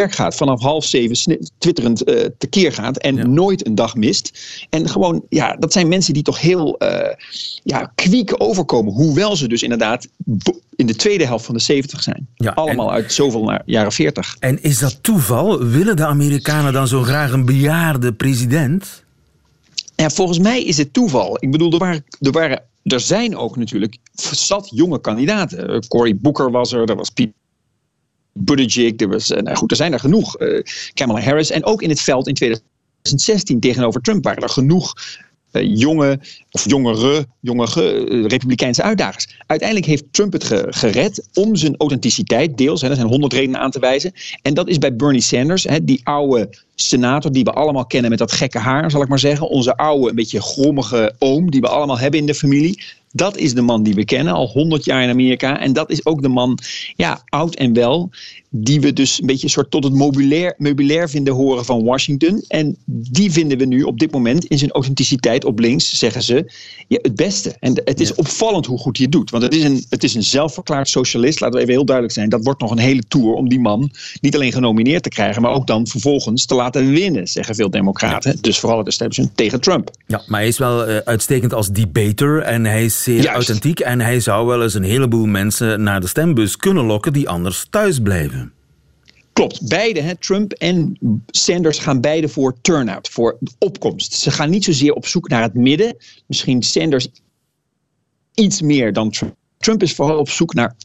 werk 0.00 0.12
gaat. 0.12 0.34
Vanaf 0.34 0.60
half 0.60 0.84
zeven 0.84 1.38
twitterend 1.58 2.04
eh 2.04 2.26
tekeer 2.38 2.72
gaat 2.72 2.96
en 2.96 3.32
nooit 3.32 3.66
een 3.66 3.74
dag 3.74 3.94
mist. 3.94 4.38
En 4.70 4.88
gewoon, 4.88 5.24
ja, 5.28 5.56
dat 5.58 5.72
zijn 5.72 5.88
mensen 5.88 6.14
die 6.14 6.22
toch 6.22 6.40
heel 6.40 6.78
eh 6.78 7.14
ja, 7.62 7.92
kwiek 7.94 8.34
overkomen. 8.42 8.92
Hoewel 8.92 9.36
ze 9.36 9.48
dus 9.48 9.62
inderdaad 9.62 10.08
in 10.76 10.86
de 10.86 10.94
tweede 10.94 11.26
helft 11.26 11.44
van 11.44 11.54
de 11.54 11.60
70 11.60 12.02
zijn. 12.02 12.28
Ja, 12.34 12.50
Allemaal 12.50 12.92
uit 12.92 13.12
zoveel 13.12 13.44
naar 13.44 13.62
jaren 13.66 13.92
40. 13.92 14.36
En 14.38 14.62
is 14.62 14.78
dat 14.78 15.02
toeval? 15.02 15.64
Willen 15.64 15.96
de 15.96 16.06
Amerikanen 16.06 16.72
dan 16.72 16.88
zo 16.88 17.02
graag 17.02 17.32
een 17.32 17.44
bejaarde 17.44 18.12
president? 18.12 19.04
Ja, 19.96 20.10
volgens 20.10 20.38
mij 20.38 20.62
is 20.64 20.76
het 20.76 20.92
toeval. 20.92 21.36
Ik 21.40 21.50
bedoel, 21.50 21.72
er, 21.72 21.78
waren, 21.78 22.04
er, 22.20 22.32
waren, 22.32 22.62
er 22.82 23.00
zijn 23.00 23.36
ook 23.36 23.56
natuurlijk 23.56 23.96
zat 24.32 24.68
jonge 24.74 25.00
kandidaten. 25.00 25.88
Cory 25.88 26.16
Booker 26.16 26.50
was 26.50 26.72
er, 26.72 26.88
er 26.88 26.96
was 26.96 27.10
Pete 27.10 27.32
Buttigieg, 28.32 28.96
er, 28.96 29.08
was, 29.08 29.30
eh, 29.30 29.42
nou 29.42 29.56
goed, 29.56 29.70
er 29.70 29.76
zijn 29.76 29.92
er 29.92 30.00
genoeg. 30.00 30.36
Eh, 30.36 30.62
Kamala 30.94 31.20
Harris. 31.20 31.50
En 31.50 31.64
ook 31.64 31.82
in 31.82 31.88
het 31.88 32.00
veld 32.00 32.28
in 32.28 32.34
2016 32.34 33.60
tegenover 33.60 34.00
Trump 34.00 34.24
waren 34.24 34.42
er 34.42 34.48
genoeg 34.48 34.94
eh, 35.50 35.76
jonge 35.76 36.20
of 36.50 36.64
jongere, 36.68 37.26
jongere 37.40 38.06
eh, 38.06 38.26
republikeinse 38.26 38.82
uitdagers. 38.82 39.28
Uiteindelijk 39.46 39.88
heeft 39.88 40.04
Trump 40.10 40.32
het 40.32 40.44
ge- 40.44 40.66
gered 40.70 41.28
om 41.34 41.56
zijn 41.56 41.76
authenticiteit, 41.76 42.58
deels. 42.58 42.82
Er 42.82 42.94
zijn 42.94 43.06
honderd 43.06 43.32
redenen 43.32 43.60
aan 43.60 43.70
te 43.70 43.78
wijzen. 43.78 44.12
En 44.42 44.54
dat 44.54 44.68
is 44.68 44.78
bij 44.78 44.96
Bernie 44.96 45.20
Sanders, 45.20 45.64
hè, 45.64 45.84
die 45.84 46.00
oude 46.04 46.48
senator 46.74 47.32
die 47.32 47.44
we 47.44 47.52
allemaal 47.52 47.86
kennen 47.86 48.10
met 48.10 48.18
dat 48.18 48.32
gekke 48.32 48.58
haar, 48.58 48.90
zal 48.90 49.02
ik 49.02 49.08
maar 49.08 49.18
zeggen. 49.18 49.48
Onze 49.48 49.76
oude, 49.76 50.08
een 50.08 50.14
beetje 50.14 50.42
grommige 50.42 51.14
oom 51.18 51.50
die 51.50 51.60
we 51.60 51.68
allemaal 51.68 51.98
hebben 51.98 52.20
in 52.20 52.26
de 52.26 52.34
familie. 52.34 52.82
Dat 53.12 53.36
is 53.36 53.54
de 53.54 53.62
man 53.62 53.82
die 53.82 53.94
we 53.94 54.04
kennen, 54.04 54.32
al 54.32 54.48
100 54.48 54.84
jaar 54.84 55.02
in 55.02 55.08
Amerika. 55.08 55.60
En 55.60 55.72
dat 55.72 55.90
is 55.90 56.06
ook 56.06 56.22
de 56.22 56.28
man, 56.28 56.58
ja, 56.96 57.22
oud 57.28 57.54
en 57.54 57.72
wel, 57.72 58.10
die 58.48 58.80
we 58.80 58.92
dus 58.92 59.20
een 59.20 59.26
beetje 59.26 59.48
soort 59.48 59.70
tot 59.70 59.84
het 59.84 59.92
meubilair, 59.92 60.54
meubilair 60.58 61.08
vinden 61.08 61.34
horen 61.34 61.64
van 61.64 61.84
Washington. 61.84 62.44
En 62.48 62.76
die 62.86 63.32
vinden 63.32 63.58
we 63.58 63.64
nu 63.64 63.82
op 63.82 63.98
dit 63.98 64.12
moment 64.12 64.44
in 64.44 64.58
zijn 64.58 64.70
authenticiteit 64.70 65.44
op 65.44 65.58
links, 65.58 65.98
zeggen 65.98 66.22
ze, 66.22 66.39
ja, 66.88 66.98
het 67.02 67.14
beste. 67.16 67.56
En 67.60 67.80
het 67.84 68.00
is 68.00 68.14
opvallend 68.14 68.66
hoe 68.66 68.78
goed 68.78 68.96
hij 68.96 69.06
het 69.06 69.14
doet. 69.14 69.30
Want 69.30 69.42
het 69.42 69.54
is, 69.54 69.64
een, 69.64 69.84
het 69.88 70.04
is 70.04 70.14
een 70.14 70.22
zelfverklaard 70.22 70.88
socialist, 70.88 71.40
laten 71.40 71.56
we 71.56 71.62
even 71.62 71.74
heel 71.74 71.84
duidelijk 71.84 72.16
zijn. 72.16 72.28
Dat 72.28 72.44
wordt 72.44 72.60
nog 72.60 72.70
een 72.70 72.78
hele 72.78 73.02
tour 73.08 73.32
om 73.32 73.48
die 73.48 73.60
man 73.60 73.90
niet 74.20 74.34
alleen 74.34 74.52
genomineerd 74.52 75.02
te 75.02 75.08
krijgen, 75.08 75.42
maar 75.42 75.52
ook 75.52 75.66
dan 75.66 75.86
vervolgens 75.86 76.46
te 76.46 76.54
laten 76.54 76.90
winnen, 76.90 77.26
zeggen 77.26 77.54
veel 77.54 77.70
democraten. 77.70 78.38
Dus 78.40 78.58
vooral 78.58 78.78
het 78.78 78.86
establishment 78.86 79.36
tegen 79.36 79.60
Trump. 79.60 79.90
Ja, 80.06 80.22
maar 80.26 80.40
hij 80.40 80.48
is 80.48 80.58
wel 80.58 80.86
eh, 80.86 80.96
uitstekend 80.96 81.52
als 81.52 81.68
debater 81.68 82.42
en 82.42 82.64
hij 82.64 82.84
is 82.84 83.02
zeer 83.02 83.14
Juist. 83.14 83.28
authentiek. 83.28 83.80
En 83.80 84.00
hij 84.00 84.20
zou 84.20 84.46
wel 84.46 84.62
eens 84.62 84.74
een 84.74 84.82
heleboel 84.82 85.26
mensen 85.26 85.82
naar 85.82 86.00
de 86.00 86.06
stembus 86.06 86.56
kunnen 86.56 86.84
lokken 86.84 87.12
die 87.12 87.28
anders 87.28 87.66
thuis 87.70 87.98
blijven. 88.00 88.52
Klopt, 89.40 89.68
beide, 89.68 90.00
hè, 90.00 90.16
Trump 90.16 90.52
en 90.52 90.98
Sanders 91.26 91.78
gaan 91.78 92.00
beide 92.00 92.28
voor 92.28 92.60
turnout, 92.60 93.08
voor 93.08 93.38
opkomst. 93.58 94.12
Ze 94.12 94.30
gaan 94.30 94.50
niet 94.50 94.64
zozeer 94.64 94.92
op 94.92 95.06
zoek 95.06 95.28
naar 95.28 95.42
het 95.42 95.54
midden. 95.54 95.96
Misschien 96.26 96.62
Sanders 96.62 97.08
iets 98.34 98.60
meer 98.60 98.92
dan 98.92 99.10
Trump. 99.10 99.34
Trump 99.58 99.82
is 99.82 99.94
vooral 99.94 100.18
op 100.18 100.28
zoek 100.28 100.54
naar 100.54 100.76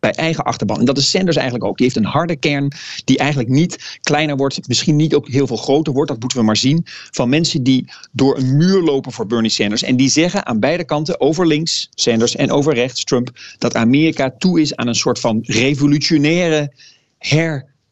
bij 0.00 0.10
eigen 0.10 0.44
achterban. 0.44 0.78
En 0.78 0.84
dat 0.84 0.98
is 0.98 1.10
Sanders 1.10 1.36
eigenlijk 1.36 1.68
ook. 1.68 1.76
Die 1.76 1.86
heeft 1.86 1.98
een 1.98 2.12
harde 2.12 2.36
kern 2.36 2.72
die 3.04 3.18
eigenlijk 3.18 3.48
niet 3.48 3.98
kleiner 4.00 4.36
wordt, 4.36 4.68
misschien 4.68 4.96
niet 4.96 5.14
ook 5.14 5.28
heel 5.28 5.46
veel 5.46 5.56
groter 5.56 5.92
wordt. 5.92 6.10
Dat 6.10 6.20
moeten 6.20 6.38
we 6.38 6.44
maar 6.44 6.56
zien. 6.56 6.82
Van 7.10 7.28
mensen 7.28 7.62
die 7.62 7.92
door 8.12 8.38
een 8.38 8.56
muur 8.56 8.82
lopen 8.82 9.12
voor 9.12 9.26
Bernie 9.26 9.50
Sanders. 9.50 9.82
En 9.82 9.96
die 9.96 10.08
zeggen 10.08 10.46
aan 10.46 10.60
beide 10.60 10.84
kanten, 10.84 11.20
over 11.20 11.46
links 11.46 11.88
Sanders 11.94 12.36
en 12.36 12.50
over 12.50 12.74
rechts 12.74 13.04
Trump, 13.04 13.30
dat 13.58 13.74
Amerika 13.74 14.34
toe 14.38 14.60
is 14.60 14.76
aan 14.76 14.88
een 14.88 14.94
soort 14.94 15.20
van 15.20 15.38
revolutionaire 15.42 16.72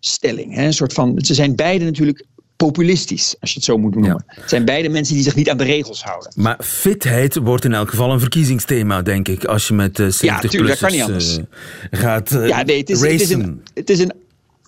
herstelling. 0.05 0.55
Hè? 0.55 0.65
Een 0.65 0.73
soort 0.73 0.93
van, 0.93 1.19
ze 1.25 1.35
zijn 1.35 1.55
beide 1.57 1.85
natuurlijk 1.85 2.25
populistisch, 2.57 3.37
als 3.41 3.51
je 3.51 3.57
het 3.57 3.65
zo 3.65 3.79
moet 3.79 3.95
noemen. 3.95 4.25
Het 4.27 4.49
zijn 4.51 4.65
beide 4.65 4.89
mensen 4.89 5.15
die 5.15 5.23
zich 5.23 5.35
niet 5.35 5.51
aan 5.51 5.57
de 5.57 5.65
regels 5.65 6.03
houden. 6.03 6.33
Maar 6.37 6.59
fitheid 6.61 7.37
wordt 7.37 7.65
in 7.65 7.75
elk 7.75 7.91
geval 7.91 8.13
een 8.13 8.21
verkiezingsthema, 8.21 9.03
denk 9.03 9.29
ik. 9.29 9.45
Als 9.45 9.69
je 9.69 9.75
met 9.75 9.99
eh 9.99 10.07
70 10.09 10.51
tuurlijk, 10.51 10.81
dat 10.81 10.89
kan 10.89 10.99
niet 10.99 11.07
anders. 11.07 11.39
eh, 11.91 12.01
gaat 12.01 12.33
eh, 12.33 12.49
ja, 12.49 12.63
nee, 12.63 12.79
het 12.79 12.91
is, 12.91 13.01
het 13.01 13.21
is, 13.21 13.31
een, 13.31 13.63
het 13.75 13.91
is 13.91 13.99
een 13.99 14.13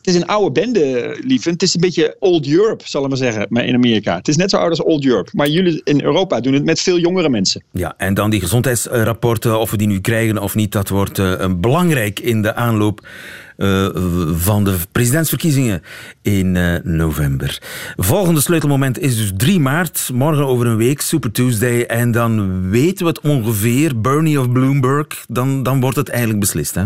het 0.06 0.14
is 0.14 0.20
een 0.20 0.26
oude 0.26 0.60
bende, 0.60 1.16
lieve. 1.20 1.50
Het 1.50 1.62
is 1.62 1.74
een 1.74 1.80
beetje 1.80 2.16
old 2.18 2.48
Europe, 2.48 2.88
zal 2.88 3.02
ik 3.02 3.08
maar 3.08 3.16
zeggen, 3.16 3.46
maar 3.48 3.64
in 3.64 3.74
Amerika. 3.74 4.16
Het 4.16 4.28
is 4.28 4.36
net 4.36 4.50
zo 4.50 4.56
oud 4.56 4.70
als 4.70 4.82
old 4.82 5.04
Europe. 5.04 5.30
Maar 5.32 5.48
jullie 5.48 5.80
in 5.84 6.02
Europa 6.02 6.40
doen 6.40 6.52
het 6.52 6.64
met 6.64 6.80
veel 6.80 6.98
jongere 6.98 7.28
mensen. 7.28 7.62
Ja, 7.70 7.94
en 7.96 8.14
dan 8.14 8.30
die 8.30 8.40
gezondheidsrapporten, 8.40 9.58
of 9.58 9.70
we 9.70 9.76
die 9.76 9.86
nu 9.86 10.00
krijgen 10.00 10.38
of 10.38 10.54
niet, 10.54 10.72
dat 10.72 10.88
wordt 10.88 11.18
eh, 11.18 11.52
belangrijk 11.56 12.20
in 12.20 12.42
de 12.42 12.54
aanloop 12.54 13.08
eh, 13.56 13.88
van 14.32 14.64
de 14.64 14.76
presidentsverkiezingen 14.92 15.82
in 16.22 16.56
eh, 16.56 16.74
november. 16.82 17.62
Volgende 17.96 18.40
sleutelmoment 18.40 18.98
is 18.98 19.16
dus 19.16 19.32
3 19.36 19.60
maart, 19.60 20.10
morgen 20.12 20.46
over 20.46 20.66
een 20.66 20.76
week, 20.76 21.00
Super 21.00 21.32
Tuesday. 21.32 21.82
En 21.82 22.10
dan 22.10 22.60
weten 22.70 23.04
we 23.04 23.10
het 23.10 23.20
ongeveer, 23.20 24.00
Bernie 24.00 24.40
of 24.40 24.52
Bloomberg, 24.52 25.06
dan, 25.28 25.62
dan 25.62 25.80
wordt 25.80 25.96
het 25.96 26.08
eigenlijk 26.08 26.40
beslist, 26.40 26.74
hè? 26.74 26.84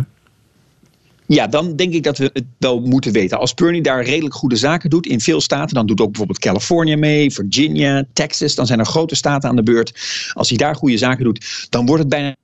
Ja, 1.33 1.47
dan 1.47 1.77
denk 1.77 1.95
ik 1.95 2.03
dat 2.03 2.19
we 2.19 2.31
het 2.33 2.45
wel 2.59 2.81
moeten 2.81 3.13
weten. 3.13 3.39
Als 3.39 3.55
Bernie 3.55 3.83
daar 3.83 4.05
redelijk 4.05 4.35
goede 4.35 4.57
zaken 4.57 4.91
doet 4.91 5.07
in 5.07 5.21
veel 5.21 5.41
staten, 5.41 5.75
dan 5.75 5.87
doet 5.87 6.01
ook 6.01 6.09
bijvoorbeeld 6.09 6.39
Californië 6.39 6.97
mee, 6.97 7.33
Virginia, 7.33 8.05
Texas, 8.13 8.55
dan 8.55 8.67
zijn 8.67 8.79
er 8.79 8.87
grote 8.87 9.15
staten 9.15 9.49
aan 9.49 9.57
de 9.57 9.63
beurt. 9.63 9.93
Als 10.33 10.49
hij 10.49 10.59
daar 10.59 10.75
goede 10.77 10.99
zaken 10.99 11.25
doet, 11.25 11.67
dan 11.69 11.87
wordt 11.87 12.01
het 12.01 12.11
bijna 12.11 12.37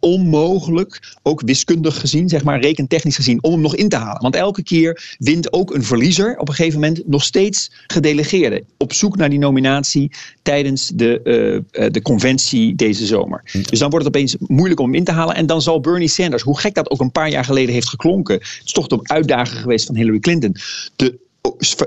onmogelijk, 0.00 1.16
ook 1.22 1.42
wiskundig 1.44 2.00
gezien, 2.00 2.28
zeg 2.28 2.44
maar 2.44 2.60
rekentechnisch 2.60 3.16
gezien, 3.16 3.42
om 3.42 3.52
hem 3.52 3.60
nog 3.60 3.76
in 3.76 3.88
te 3.88 3.96
halen. 3.96 4.22
Want 4.22 4.34
elke 4.34 4.62
keer 4.62 5.16
wint 5.18 5.52
ook 5.52 5.74
een 5.74 5.84
verliezer 5.84 6.38
op 6.38 6.48
een 6.48 6.54
gegeven 6.54 6.80
moment 6.80 7.02
nog 7.06 7.24
steeds 7.24 7.70
gedelegeerden. 7.86 8.64
Op 8.76 8.92
zoek 8.92 9.16
naar 9.16 9.30
die 9.30 9.38
nominatie 9.38 10.10
tijdens 10.42 10.90
de, 10.94 11.20
eh, 11.22 11.84
eh, 11.84 11.92
de 11.92 12.02
conventie 12.02 12.74
deze 12.74 13.06
zomer. 13.06 13.42
Dus 13.70 13.78
dan 13.78 13.90
wordt 13.90 14.06
het 14.06 14.16
opeens 14.16 14.36
moeilijk 14.38 14.80
om 14.80 14.86
hem 14.86 14.94
in 14.94 15.04
te 15.04 15.12
halen. 15.12 15.34
En 15.34 15.46
dan 15.46 15.62
zal 15.62 15.80
Bernie 15.80 16.08
Sanders, 16.08 16.42
hoe 16.42 16.58
gek 16.58 16.74
dat 16.74 16.90
ook 16.90 17.00
een 17.00 17.12
paar 17.12 17.30
jaar 17.30 17.44
geleden 17.44 17.74
heeft 17.74 17.88
geklonken, 17.88 18.34
het 18.34 18.62
is 18.64 18.72
toch 18.72 18.86
de 18.86 18.98
uitdaging 19.02 19.60
geweest 19.60 19.86
van 19.86 19.96
Hillary 19.96 20.18
Clinton, 20.18 20.56
de 20.96 21.18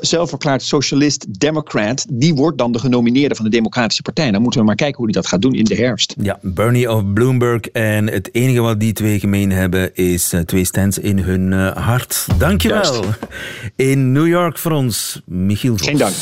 zelfverklaard 0.02 0.62
socialist-democrat, 0.62 2.06
die 2.10 2.36
wordt 2.36 2.58
dan 2.58 2.72
de 2.72 2.80
genomineerde 2.80 3.36
van 3.36 3.46
de 3.46 3.52
Democratische 3.52 4.02
Partij. 4.02 4.32
Dan 4.32 4.42
moeten 4.42 4.60
we 4.60 4.66
maar 4.66 4.76
kijken 4.76 4.98
hoe 4.98 5.06
hij 5.06 5.14
dat 5.14 5.28
gaat 5.28 5.42
doen 5.42 5.54
in 5.54 5.64
de 5.64 5.76
herfst. 5.76 6.16
Ja, 6.22 6.40
Bernie 6.42 6.92
of 6.92 7.14
Bloomberg. 7.14 7.62
En 7.62 8.08
het 8.08 8.30
enige 8.32 8.60
wat 8.60 8.80
die 8.80 8.94
twee 8.94 9.20
gemeen 9.20 9.52
hebben 9.52 9.96
is 9.96 10.34
eh, 10.34 10.40
twee 10.40 10.66
stands 10.66 10.98
in 10.98 11.20
hun 11.20 11.54
eh, 11.54 11.86
hart. 11.86 12.28
Dankjewel. 12.38 13.04
In 13.76 14.12
New 14.12 14.28
York 14.28 14.58
voor 14.58 14.72
ons, 14.72 15.22
Michiel 15.26 15.78
Vos. 15.78 15.88
Geen 15.88 15.98
dank. 15.98 16.14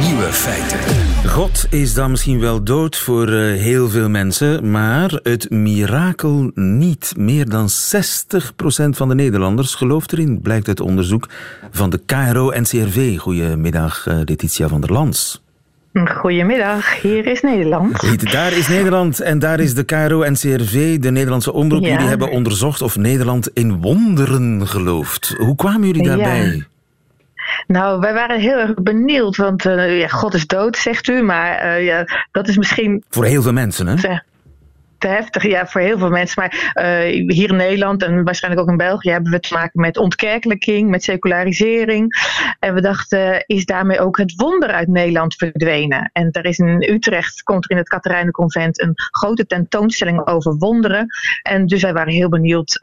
Nieuwe 0.00 0.32
feiten. 0.32 1.01
God 1.26 1.66
is 1.70 1.94
dan 1.94 2.10
misschien 2.10 2.40
wel 2.40 2.64
dood 2.64 2.96
voor 2.96 3.28
eh, 3.28 3.60
heel 3.60 3.88
veel 3.88 4.08
mensen, 4.08 4.70
maar 4.70 5.20
het 5.22 5.50
mirakel 5.50 6.50
niet. 6.54 7.12
Meer 7.16 7.48
dan 7.48 7.68
60% 7.68 7.72
van 8.88 9.08
de 9.08 9.14
Nederlanders 9.14 9.74
gelooft 9.74 10.12
erin, 10.12 10.40
blijkt 10.40 10.68
uit 10.68 10.80
onderzoek 10.80 11.28
van 11.70 11.90
de 11.90 12.00
KRO-NCRV. 12.06 13.18
Goedemiddag, 13.18 14.06
uh, 14.06 14.14
Letitia 14.24 14.68
van 14.68 14.80
der 14.80 14.92
Lans. 14.92 15.42
Goedemiddag, 16.04 17.00
hier 17.00 17.26
is 17.26 17.40
Nederland. 17.40 18.30
Daar 18.32 18.52
is 18.52 18.68
Nederland 18.68 19.20
en 19.20 19.38
daar 19.38 19.60
is 19.60 19.74
de 19.74 19.84
KRO-NCRV, 19.84 20.98
de 20.98 21.10
Nederlandse 21.10 21.52
omroep. 21.52 21.82
Ja. 21.82 21.88
Jullie 21.88 22.06
hebben 22.06 22.30
onderzocht 22.30 22.82
of 22.82 22.96
Nederland 22.96 23.50
in 23.52 23.80
wonderen 23.80 24.68
gelooft. 24.68 25.34
Hoe 25.38 25.56
kwamen 25.56 25.86
jullie 25.86 26.02
daarbij? 26.02 26.44
Ja. 26.46 26.70
Nou, 27.66 28.00
wij 28.00 28.12
waren 28.12 28.40
heel 28.40 28.58
erg 28.58 28.74
benieuwd, 28.74 29.36
want 29.36 29.64
uh, 29.64 29.98
ja, 29.98 30.08
God 30.08 30.34
is 30.34 30.46
dood, 30.46 30.76
zegt 30.76 31.08
u, 31.08 31.22
maar 31.22 31.64
uh, 31.64 31.84
ja, 31.84 32.04
dat 32.30 32.48
is 32.48 32.56
misschien... 32.56 33.04
Voor 33.08 33.24
heel 33.24 33.42
veel 33.42 33.52
mensen, 33.52 33.86
hè? 33.86 34.18
te 35.02 35.08
heftig, 35.08 35.42
ja, 35.42 35.66
voor 35.66 35.80
heel 35.80 35.98
veel 35.98 36.10
mensen. 36.10 36.42
Maar 36.42 36.72
uh, 36.74 37.28
hier 37.28 37.48
in 37.48 37.56
Nederland 37.56 38.02
en 38.02 38.24
waarschijnlijk 38.24 38.62
ook 38.62 38.70
in 38.70 38.76
België 38.76 39.10
hebben 39.10 39.32
we 39.32 39.40
te 39.40 39.54
maken 39.54 39.80
met 39.80 39.96
ontkerkelijking, 39.96 40.90
met 40.90 41.02
secularisering. 41.02 42.14
En 42.58 42.74
we 42.74 42.80
dachten, 42.80 43.44
is 43.46 43.64
daarmee 43.64 44.00
ook 44.00 44.16
het 44.16 44.34
wonder 44.36 44.70
uit 44.70 44.88
Nederland 44.88 45.34
verdwenen? 45.34 46.10
En 46.12 46.30
er 46.30 46.44
is 46.44 46.58
in 46.58 46.86
Utrecht, 46.88 47.42
komt 47.42 47.64
er 47.64 47.70
in 47.70 47.76
het 47.76 47.88
Katerijnenconvent 47.88 48.80
een 48.80 48.92
grote 48.94 49.46
tentoonstelling 49.46 50.26
over 50.26 50.56
wonderen. 50.56 51.06
En 51.42 51.66
dus 51.66 51.82
wij 51.82 51.92
waren 51.92 52.12
heel 52.12 52.28
benieuwd. 52.28 52.78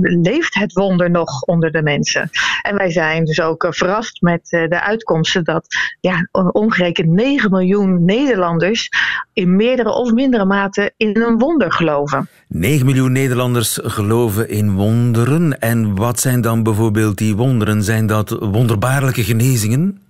Leeft 0.00 0.54
het 0.54 0.72
wonder 0.72 1.10
nog 1.10 1.42
onder 1.42 1.70
de 1.72 1.82
mensen. 1.82 2.30
En 2.62 2.76
wij 2.76 2.90
zijn 2.90 3.24
dus 3.24 3.40
ook 3.40 3.64
uh, 3.64 3.70
verrast 3.70 4.22
met 4.22 4.52
uh, 4.52 4.68
de 4.68 4.80
uitkomsten 4.80 5.44
dat 5.44 5.66
ja, 6.00 6.28
omgerekend 6.52 7.08
9 7.08 7.50
miljoen 7.50 8.04
Nederlanders 8.04 8.88
in 9.32 9.56
meerdere 9.56 9.90
of 9.90 10.12
mindere 10.12 10.44
mate 10.44 10.92
in 10.96 11.16
een 11.16 11.38
wonder 11.38 11.72
geloven. 11.72 12.28
9 12.48 12.86
miljoen 12.86 13.12
Nederlanders 13.12 13.78
geloven 13.82 14.48
in 14.48 14.72
wonderen. 14.72 15.60
En 15.60 15.94
wat 15.94 16.20
zijn 16.20 16.40
dan 16.40 16.62
bijvoorbeeld 16.62 17.18
die 17.18 17.36
wonderen? 17.36 17.82
Zijn 17.82 18.06
dat 18.06 18.30
wonderbaarlijke 18.30 19.24
genezingen? 19.24 20.05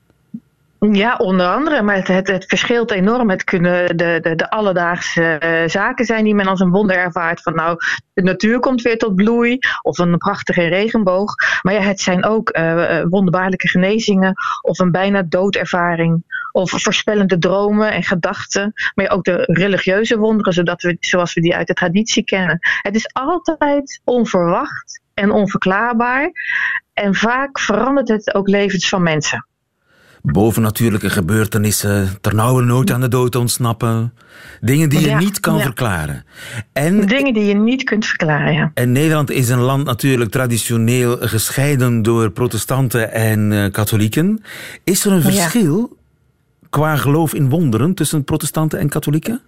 Ja, 0.81 1.17
onder 1.17 1.47
andere. 1.47 1.83
Maar 1.83 2.07
het, 2.07 2.29
het, 2.29 2.45
verschilt 2.47 2.91
enorm. 2.91 3.31
Het 3.31 3.45
kunnen 3.45 3.97
de, 3.97 4.19
de, 4.23 4.35
de 4.35 4.51
alledaagse 4.51 5.41
uh, 5.45 5.69
zaken 5.69 6.05
zijn 6.05 6.25
die 6.25 6.35
men 6.35 6.47
als 6.47 6.61
een 6.61 6.71
wonder 6.71 6.97
ervaart. 6.97 7.43
Van 7.43 7.55
nou, 7.55 7.77
de 8.13 8.23
natuur 8.23 8.59
komt 8.59 8.83
weer 8.83 8.99
tot 8.99 9.15
bloei. 9.15 9.59
Of 9.83 9.99
een 9.99 10.19
prachtige 10.19 10.67
regenboog. 10.67 11.35
Maar 11.63 11.75
ja, 11.75 11.81
het 11.81 12.01
zijn 12.01 12.25
ook 12.25 12.57
uh, 12.57 13.03
wonderbaarlijke 13.09 13.69
genezingen. 13.69 14.35
Of 14.63 14.79
een 14.79 14.91
bijna 14.91 15.23
doodervaring. 15.23 16.25
Of 16.53 16.71
voorspellende 16.71 17.39
dromen 17.39 17.93
en 17.93 18.03
gedachten. 18.03 18.73
Maar 18.95 19.11
ook 19.11 19.25
de 19.25 19.43
religieuze 19.47 20.19
wonderen, 20.19 20.53
zodat 20.53 20.83
we, 20.83 20.97
zoals 21.01 21.35
we 21.35 21.41
die 21.41 21.57
uit 21.57 21.67
de 21.67 21.75
traditie 21.75 22.25
kennen. 22.25 22.59
Het 22.83 22.95
is 22.95 23.11
altijd 23.13 24.01
onverwacht 24.05 25.03
en 25.15 25.31
onverklaarbaar. 25.31 26.31
En 26.93 27.15
vaak 27.15 27.61
verandert 27.61 28.09
het 28.09 28.35
ook 28.35 28.49
levens 28.49 28.89
van 28.89 29.03
mensen 29.03 29.47
bovennatuurlijke 30.33 31.11
gebeurtenissen, 31.11 32.09
ternauwernood 32.21 32.91
aan 32.91 33.01
de 33.01 33.09
dood 33.09 33.37
ontsnappen. 33.37 34.13
Dingen 34.61 34.89
die 34.89 35.01
je 35.01 35.07
ja, 35.07 35.19
niet 35.19 35.41
kan 35.41 35.57
ja. 35.57 35.63
verklaren. 35.63 36.25
En, 36.73 37.07
Dingen 37.07 37.35
die 37.35 37.45
je 37.45 37.55
niet 37.55 37.85
kunt 37.85 38.07
verklaren, 38.07 38.53
ja. 38.53 38.71
En 38.75 38.93
Nederland 38.93 39.31
is 39.31 39.49
een 39.49 39.61
land 39.61 39.85
natuurlijk 39.85 40.31
traditioneel 40.31 41.17
gescheiden 41.21 42.03
door 42.03 42.31
protestanten 42.31 43.13
en 43.13 43.51
uh, 43.51 43.71
katholieken. 43.71 44.43
Is 44.85 45.05
er 45.05 45.13
een 45.13 45.23
verschil 45.23 45.97
qua 46.71 46.97
geloof 46.97 47.35
in 47.35 47.49
wonderen 47.49 47.95
tussen 47.95 48.25
protestanten 48.25 48.79
en 48.79 48.89
katholieken? 48.89 49.41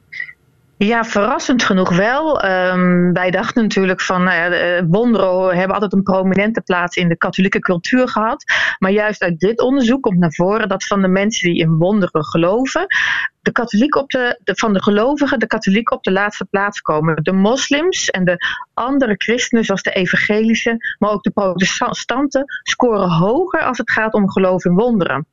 Ja, 0.78 1.04
verrassend 1.04 1.62
genoeg 1.62 1.96
wel. 1.96 2.44
Um, 2.44 3.12
wij 3.12 3.30
dachten 3.30 3.62
natuurlijk 3.62 4.00
van, 4.00 4.22
nou 4.22 4.52
ja, 4.52 4.86
wonderen 4.86 5.56
hebben 5.56 5.74
altijd 5.74 5.92
een 5.92 6.02
prominente 6.02 6.60
plaats 6.60 6.96
in 6.96 7.08
de 7.08 7.16
katholieke 7.16 7.58
cultuur 7.58 8.08
gehad. 8.08 8.44
Maar 8.78 8.90
juist 8.90 9.22
uit 9.22 9.38
dit 9.38 9.60
onderzoek 9.60 10.02
komt 10.02 10.18
naar 10.18 10.32
voren 10.32 10.68
dat 10.68 10.84
van 10.84 11.02
de 11.02 11.08
mensen 11.08 11.48
die 11.48 11.60
in 11.60 11.76
wonderen 11.76 12.24
geloven, 12.24 12.86
de 13.40 13.52
katholiek 13.52 13.96
op 13.96 14.10
de, 14.10 14.40
de, 14.44 14.54
van 14.54 14.72
de 14.72 14.82
gelovigen 14.82 15.38
de 15.38 15.46
katholieken 15.46 15.96
op 15.96 16.02
de 16.02 16.12
laatste 16.12 16.44
plaats 16.44 16.80
komen. 16.80 17.22
De 17.22 17.32
moslims 17.32 18.10
en 18.10 18.24
de 18.24 18.36
andere 18.74 19.14
christenen, 19.16 19.64
zoals 19.64 19.82
de 19.82 19.92
evangelische, 19.92 20.94
maar 20.98 21.10
ook 21.10 21.22
de 21.22 21.30
protestanten, 21.30 22.44
scoren 22.62 23.10
hoger 23.10 23.62
als 23.62 23.78
het 23.78 23.90
gaat 23.90 24.14
om 24.14 24.30
geloof 24.30 24.64
in 24.64 24.74
wonderen. 24.74 25.26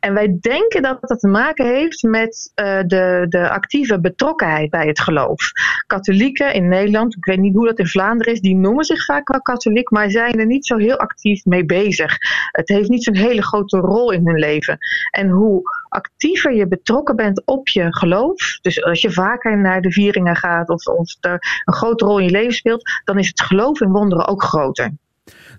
En 0.00 0.14
wij 0.14 0.38
denken 0.40 0.82
dat 0.82 0.98
dat 1.00 1.20
te 1.20 1.28
maken 1.28 1.66
heeft 1.66 2.02
met 2.02 2.52
uh, 2.54 2.80
de, 2.86 3.26
de 3.28 3.50
actieve 3.50 4.00
betrokkenheid 4.00 4.70
bij 4.70 4.86
het 4.86 5.00
geloof. 5.00 5.50
Katholieken 5.86 6.54
in 6.54 6.68
Nederland, 6.68 7.16
ik 7.16 7.24
weet 7.24 7.38
niet 7.38 7.54
hoe 7.54 7.66
dat 7.66 7.78
in 7.78 7.86
Vlaanderen 7.86 8.32
is, 8.32 8.40
die 8.40 8.56
noemen 8.56 8.84
zich 8.84 9.04
vaak 9.04 9.28
wel 9.28 9.42
katholiek, 9.42 9.90
maar 9.90 10.10
zijn 10.10 10.38
er 10.38 10.46
niet 10.46 10.66
zo 10.66 10.76
heel 10.76 10.96
actief 10.96 11.44
mee 11.44 11.64
bezig. 11.64 12.16
Het 12.50 12.68
heeft 12.68 12.88
niet 12.88 13.04
zo'n 13.04 13.16
hele 13.16 13.42
grote 13.42 13.78
rol 13.78 14.12
in 14.12 14.26
hun 14.26 14.38
leven. 14.38 14.78
En 15.10 15.28
hoe 15.28 15.62
actiever 15.88 16.54
je 16.54 16.68
betrokken 16.68 17.16
bent 17.16 17.42
op 17.44 17.68
je 17.68 17.86
geloof, 17.96 18.58
dus 18.60 18.82
als 18.82 19.00
je 19.00 19.10
vaker 19.10 19.58
naar 19.58 19.80
de 19.80 19.92
vieringen 19.92 20.36
gaat 20.36 20.68
of, 20.68 20.86
of 20.86 21.16
er 21.20 21.62
een 21.64 21.74
grote 21.74 22.04
rol 22.04 22.18
in 22.18 22.24
je 22.24 22.30
leven 22.30 22.54
speelt, 22.54 23.00
dan 23.04 23.18
is 23.18 23.28
het 23.28 23.40
geloof 23.40 23.80
in 23.80 23.90
wonderen 23.90 24.26
ook 24.26 24.42
groter. 24.42 24.92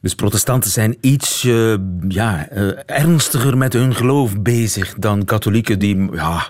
Dus 0.01 0.15
protestanten 0.15 0.71
zijn 0.71 0.97
iets 1.01 1.43
uh, 1.43 1.75
ja, 2.07 2.47
uh, 2.53 2.71
ernstiger 2.85 3.57
met 3.57 3.73
hun 3.73 3.95
geloof 3.95 4.41
bezig 4.41 4.93
dan 4.97 5.25
katholieken 5.25 5.79
die, 5.79 6.09
ja, 6.13 6.49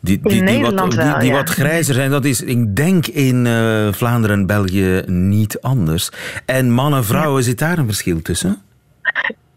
die, 0.00 0.20
die, 0.22 0.44
die, 0.44 0.62
wat, 0.62 1.20
die, 1.20 1.32
wat 1.32 1.48
grijzer 1.48 1.94
zijn. 1.94 2.10
Dat 2.10 2.24
is, 2.24 2.42
ik 2.42 2.76
denk, 2.76 3.06
in 3.06 3.44
uh, 3.44 3.92
Vlaanderen 3.92 4.38
en 4.38 4.46
België 4.46 5.02
niet 5.06 5.60
anders. 5.60 6.10
En 6.46 6.70
mannen 6.70 7.04
vrouwen, 7.04 7.38
ja. 7.38 7.46
zit 7.46 7.58
daar 7.58 7.78
een 7.78 7.86
verschil 7.86 8.22
tussen? 8.22 8.62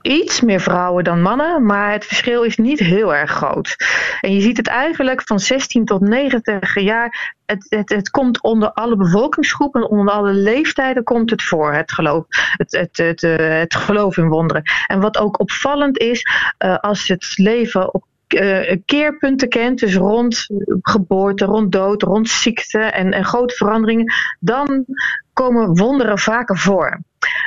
Iets 0.05 0.41
meer 0.41 0.61
vrouwen 0.61 1.03
dan 1.03 1.21
mannen, 1.21 1.65
maar 1.65 1.91
het 1.91 2.05
verschil 2.05 2.43
is 2.43 2.57
niet 2.57 2.79
heel 2.79 3.15
erg 3.15 3.31
groot. 3.31 3.75
En 4.21 4.33
je 4.33 4.41
ziet 4.41 4.57
het 4.57 4.67
eigenlijk 4.67 5.21
van 5.25 5.39
16 5.39 5.85
tot 5.85 6.01
90 6.01 6.81
jaar. 6.81 7.33
Het, 7.45 7.65
het, 7.69 7.89
het 7.89 8.09
komt 8.09 8.41
onder 8.41 8.71
alle 8.71 8.95
bevolkingsgroepen, 8.95 9.89
onder 9.89 10.13
alle 10.13 10.33
leeftijden 10.33 11.03
komt 11.03 11.29
het 11.29 11.43
voor, 11.43 11.73
het 11.73 11.91
geloof, 11.91 12.25
het, 12.57 12.71
het, 12.71 12.97
het, 12.97 13.21
het 13.37 13.75
geloof 13.75 14.17
in 14.17 14.27
wonderen. 14.27 14.63
En 14.87 14.99
wat 14.99 15.17
ook 15.17 15.39
opvallend 15.39 15.97
is, 15.97 16.27
uh, 16.65 16.77
als 16.77 17.07
het 17.07 17.33
leven 17.37 17.93
op 17.93 18.03
uh, 18.35 18.75
keerpunten 18.85 19.49
kent, 19.49 19.79
dus 19.79 19.95
rond 19.95 20.47
geboorte, 20.81 21.45
rond 21.45 21.71
dood, 21.71 22.01
rond 22.01 22.29
ziekte 22.29 22.79
en, 22.79 23.11
en 23.11 23.25
grote 23.25 23.55
veranderingen, 23.55 24.13
dan 24.39 24.85
komen 25.33 25.77
wonderen 25.77 26.17
vaker 26.17 26.57
voor. 26.57 26.99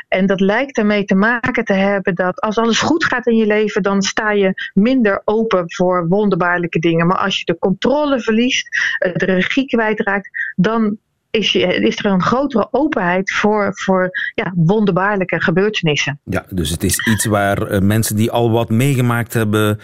En 0.08 0.26
dat 0.26 0.40
lijkt 0.40 0.78
ermee 0.78 1.04
te 1.04 1.14
maken 1.14 1.64
te 1.64 1.72
hebben 1.72 2.14
dat 2.14 2.40
als 2.40 2.58
alles 2.58 2.80
goed 2.80 3.04
gaat 3.04 3.26
in 3.26 3.36
je 3.36 3.46
leven, 3.46 3.82
dan 3.82 4.02
sta 4.02 4.30
je 4.30 4.70
minder 4.74 5.22
open 5.24 5.64
voor 5.66 6.08
wonderbaarlijke 6.08 6.78
dingen. 6.78 7.06
Maar 7.06 7.18
als 7.18 7.38
je 7.38 7.44
de 7.44 7.58
controle 7.58 8.20
verliest, 8.20 8.68
de 8.98 9.24
regie 9.24 9.66
kwijtraakt, 9.66 10.30
dan 10.56 10.98
is, 11.30 11.54
er 11.54 12.04
een 12.04 12.22
grotere 12.22 12.68
openheid 12.70 13.32
voor, 13.32 13.70
voor 13.74 14.10
ja, 14.34 14.52
wonderbaarlijke 14.56 15.40
gebeurtenissen. 15.40 16.20
Ja, 16.24 16.44
dus 16.50 16.70
het 16.70 16.84
is 16.84 17.06
iets 17.06 17.24
waar 17.24 17.70
uh, 17.70 17.78
mensen 17.80 18.16
die 18.16 18.30
al 18.30 18.50
wat 18.50 18.68
meegemaakt 18.68 19.32
hebben 19.32 19.80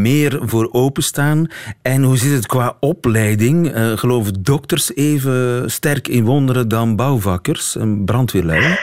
meer 0.00 0.38
voor 0.42 0.68
openstaan. 0.72 1.46
En 1.82 2.02
hoe 2.02 2.16
zit 2.16 2.32
het 2.32 2.46
qua 2.46 2.76
opleiding? 2.80 3.76
Uh, 3.76 3.96
geloven 3.96 4.42
dokters 4.42 4.94
even 4.94 5.70
sterk 5.70 6.08
in 6.08 6.24
wonderen 6.24 6.68
dan 6.68 6.96
bouwvakkers 6.96 7.76
en 7.76 8.04
brandweerlui? 8.04 8.76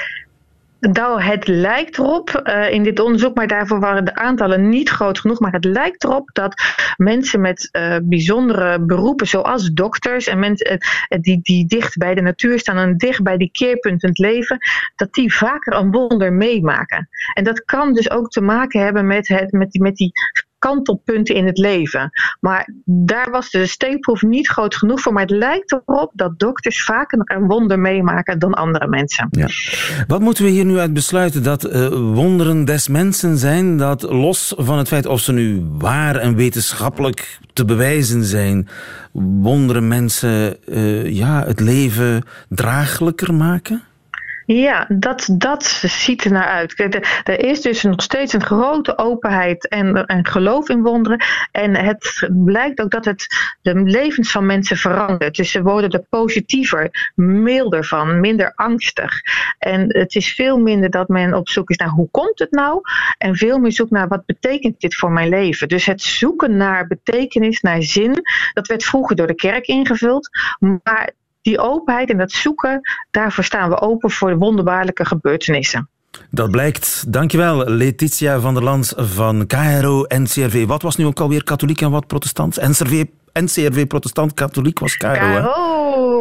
Nou, 0.92 1.22
het 1.22 1.48
lijkt 1.48 1.98
erop 1.98 2.42
uh, 2.44 2.72
in 2.72 2.84
dit 2.84 3.00
onderzoek, 3.00 3.36
maar 3.36 3.48
daarvoor 3.48 3.80
waren 3.80 4.06
de 4.06 4.16
aantallen 4.16 4.70
niet 4.70 4.90
groot 4.90 5.20
genoeg. 5.20 5.40
Maar 5.40 5.52
het 5.52 5.66
lijkt 5.66 6.04
erop 6.04 6.30
dat 6.34 6.62
mensen 6.98 7.42
met 7.42 7.70
uh, 7.72 7.98
bijzondere 8.04 8.80
beroepen, 8.80 9.28
zoals 9.28 9.70
dokters 9.70 10.28
en 10.28 10.40
mensen 10.40 10.72
uh, 10.72 11.20
die, 11.22 11.40
die 11.42 11.66
dicht 11.66 11.98
bij 11.98 12.16
de 12.16 12.22
natuur 12.22 12.60
staan 12.60 12.78
en 12.78 12.98
dicht 12.98 13.24
bij 13.24 13.38
die 13.38 13.52
keerpunten 13.52 14.10
in 14.10 14.10
het 14.10 14.34
leven, 14.34 14.58
dat 14.96 15.14
die 15.14 15.36
vaker 15.36 15.74
een 15.74 15.92
wonder 15.92 16.34
meemaken. 16.34 17.10
En 17.34 17.44
dat 17.44 17.66
kan 17.66 17.94
dus 17.94 18.10
ook 18.10 18.30
te 18.30 18.42
maken 18.42 18.82
hebben 18.82 19.08
met, 19.08 19.28
het, 19.28 19.52
met, 19.52 19.80
met 19.80 19.96
die 19.96 20.12
kantelpunten 20.60 21.36
in 21.36 21.46
het 21.46 21.58
leven. 21.58 22.10
Maar 22.40 22.74
daar 22.86 23.32
was 23.32 23.50
de 23.50 23.66
steekproef 23.66 24.22
niet 24.22 24.48
groot 24.48 24.76
genoeg 24.76 25.02
voor. 25.02 25.14
Maar 25.14 25.22
het 25.22 25.32
lijkt 25.32 25.72
erop 25.72 26.12
dat 26.14 26.40
dokters 26.40 26.84
vaker 26.84 27.20
een 27.24 27.48
wonder 27.48 27.80
meemaken 27.80 28.40
dan 28.40 28.54
andere 28.54 28.88
mensen. 28.88 29.28
Ja. 29.32 29.48
Wat 30.08 30.22
moeten 30.22 30.44
we 30.44 30.50
hier 30.50 30.66
nu 30.66 30.78
uit 30.78 30.94
besluiten? 30.94 31.44
Dat 31.44 31.66
uh, 31.66 31.88
wonderen 32.14 32.66
des 32.66 32.88
mensen 32.88 33.38
zijn, 33.38 33.78
dat 33.78 34.02
los 34.02 34.54
van 34.58 34.78
het 34.78 34.88
feit 34.88 35.06
of 35.06 35.20
ze 35.20 35.34
nu 35.34 35.66
waar 35.72 36.16
en 36.16 36.36
wetenschappelijk 36.36 37.40
te 37.54 37.66
bewijzen 37.66 38.24
zijn, 38.24 38.68
wonderen 39.12 39.88
mensen 39.88 40.58
uh, 40.66 41.12
ja, 41.16 41.44
het 41.46 41.60
leven 41.60 42.24
draaglijker 42.50 43.34
maken? 43.34 43.84
Ja, 44.48 44.86
dat, 44.90 45.30
dat 45.32 45.64
ziet 45.84 46.24
er 46.24 46.32
naar 46.32 46.48
uit. 46.48 46.80
Er 47.24 47.46
is 47.46 47.62
dus 47.62 47.84
nog 47.84 48.02
steeds 48.02 48.34
een 48.34 48.44
grote 48.44 48.98
openheid 48.98 49.68
en, 49.68 50.06
en 50.06 50.26
geloof 50.26 50.70
in 50.70 50.82
wonderen. 50.82 51.24
En 51.52 51.76
het 51.76 52.30
blijkt 52.30 52.82
ook 52.82 52.92
dat 52.92 53.06
het 53.06 53.28
de 53.62 53.76
levens 53.76 54.32
van 54.32 54.46
mensen 54.46 54.78
verandert. 54.78 55.36
Dus 55.36 55.52
ze 55.52 55.62
worden 55.62 55.90
er 55.90 56.06
positiever, 56.10 57.12
milder 57.16 57.86
van, 57.86 58.20
minder 58.20 58.52
angstig. 58.56 59.14
En 59.58 59.98
het 59.98 60.16
is 60.16 60.34
veel 60.34 60.58
minder 60.58 60.90
dat 60.90 61.08
men 61.08 61.34
op 61.34 61.50
zoek 61.50 61.70
is 61.70 61.78
naar 61.78 61.90
hoe 61.90 62.10
komt 62.12 62.40
het 62.40 62.52
nou? 62.52 62.82
En 63.18 63.36
veel 63.36 63.60
meer 63.60 63.72
zoekt 63.72 63.92
naar 63.92 64.08
wat 64.08 64.26
betekent 64.26 64.80
dit 64.80 64.96
voor 64.96 65.12
mijn 65.12 65.30
leven? 65.30 65.68
Dus 65.68 65.86
het 65.86 66.02
zoeken 66.02 66.58
naar 66.58 66.88
betekenis, 66.88 67.62
naar 67.62 67.82
zin, 67.82 68.22
dat 68.54 68.68
werd 68.68 68.84
vroeger 68.84 69.16
door 69.16 69.28
de 69.28 69.36
kerk 69.36 69.66
ingevuld. 69.66 70.30
Maar 70.60 71.12
die 71.48 71.60
openheid 71.60 72.10
en 72.10 72.18
dat 72.18 72.32
zoeken, 72.32 72.82
daarvoor 73.12 73.44
staan 73.44 73.70
we 73.70 73.82
open 73.82 74.12
voor 74.12 74.38
wonderbaarlijke 74.38 75.06
gebeurtenissen. 75.06 75.90
Dat 76.32 76.52
blijkt. 76.52 77.06
Dankjewel, 77.08 77.70
Letitia 77.70 78.40
van 78.40 78.54
der 78.54 78.64
Lans 78.64 78.94
van 78.96 79.48
KRO 79.48 80.06
NCRV. 80.08 80.66
Wat 80.66 80.82
was 80.82 80.96
nu 80.96 81.06
ook 81.06 81.20
alweer 81.20 81.44
katholiek 81.44 81.82
en 81.82 81.92
wat 81.92 82.08
protestant? 82.08 82.56
NCRV, 82.56 83.04
NCRV 83.34 83.88
protestant, 83.88 84.34
katholiek 84.34 84.80
was 84.80 84.98
KRO, 84.98 85.10
hè? 85.10 85.42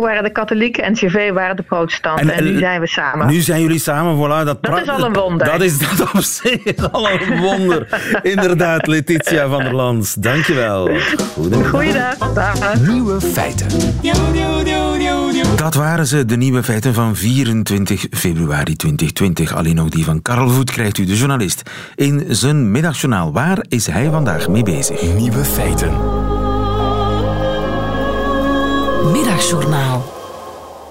Waren 0.00 0.22
de 0.22 0.30
katholieken, 0.30 0.92
NCV 0.92 1.32
waren 1.32 1.56
de 1.56 1.62
protestanten. 1.62 2.30
En, 2.30 2.44
nu 2.44 2.58
zijn 2.58 2.80
we 2.80 2.86
samen. 2.86 3.26
Nu 3.26 3.40
zijn 3.40 3.60
jullie 3.60 3.78
samen, 3.78 4.16
voilà. 4.16 4.44
Dat, 4.44 4.62
Dat 4.62 4.80
is 4.80 4.88
al 4.88 5.04
een 5.04 5.12
wonder. 5.12 5.46
Dat 5.46 5.60
is 5.60 5.78
dat 5.78 6.12
op 6.12 6.20
zich 6.20 6.62
is 6.62 6.90
al 6.90 7.10
een 7.10 7.40
wonder. 7.46 7.86
Inderdaad, 8.22 8.86
Letitia 8.86 9.48
van 9.48 9.62
der 9.62 9.74
Lans. 9.74 10.14
Dankjewel. 10.14 10.90
Goedemiddag. 11.34 11.70
Goeiedag. 11.70 12.32
Dag. 12.34 12.80
Nieuwe 12.80 13.20
feiten. 13.20 13.66
Dat 15.56 15.74
waren 15.74 16.06
ze, 16.06 16.24
de 16.24 16.36
nieuwe 16.36 16.62
feiten 16.62 16.94
van 16.94 17.16
24 17.16 18.06
februari 18.10 18.76
2020. 18.76 19.54
Alleen 19.54 19.80
ook 19.80 19.90
die 19.90 20.04
van 20.04 20.22
Karel 20.22 20.48
Voet 20.48 20.70
krijgt 20.70 20.98
u, 20.98 21.04
de 21.04 21.16
journalist, 21.16 21.70
in 21.94 22.24
zijn 22.28 22.70
middagjournaal. 22.70 23.32
Waar 23.32 23.64
is 23.68 23.86
hij 23.86 24.10
vandaag 24.10 24.48
mee 24.48 24.62
bezig? 24.62 25.02
Nieuwe 25.02 25.44
feiten. 25.44 26.25
Middagjournaal. 29.04 30.14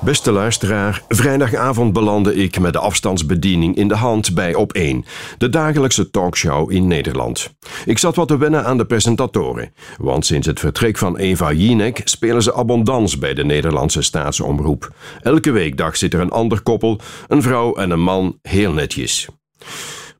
Beste 0.01 0.31
luisteraar, 0.31 1.03
vrijdagavond 1.07 1.93
belandde 1.93 2.35
ik 2.35 2.59
met 2.59 2.73
de 2.73 2.79
afstandsbediening 2.79 3.75
in 3.75 3.87
de 3.87 3.95
hand 3.95 4.33
bij 4.33 4.53
Op1, 4.53 5.09
de 5.37 5.49
dagelijkse 5.49 6.09
talkshow 6.09 6.71
in 6.71 6.87
Nederland. 6.87 7.53
Ik 7.85 7.97
zat 7.97 8.15
wat 8.15 8.27
te 8.27 8.37
wennen 8.37 8.65
aan 8.65 8.77
de 8.77 8.85
presentatoren, 8.85 9.73
want 9.97 10.25
sinds 10.25 10.47
het 10.47 10.59
vertrek 10.59 10.97
van 10.97 11.17
Eva 11.17 11.51
Jinek 11.51 12.01
spelen 12.03 12.43
ze 12.43 12.55
abondans 12.55 13.17
bij 13.17 13.33
de 13.33 13.45
Nederlandse 13.45 14.01
staatsomroep. 14.01 14.93
Elke 15.21 15.51
weekdag 15.51 15.97
zit 15.97 16.13
er 16.13 16.19
een 16.19 16.31
ander 16.31 16.61
koppel, 16.61 16.99
een 17.27 17.41
vrouw 17.41 17.75
en 17.75 17.91
een 17.91 18.01
man, 18.01 18.39
heel 18.41 18.71
netjes. 18.71 19.27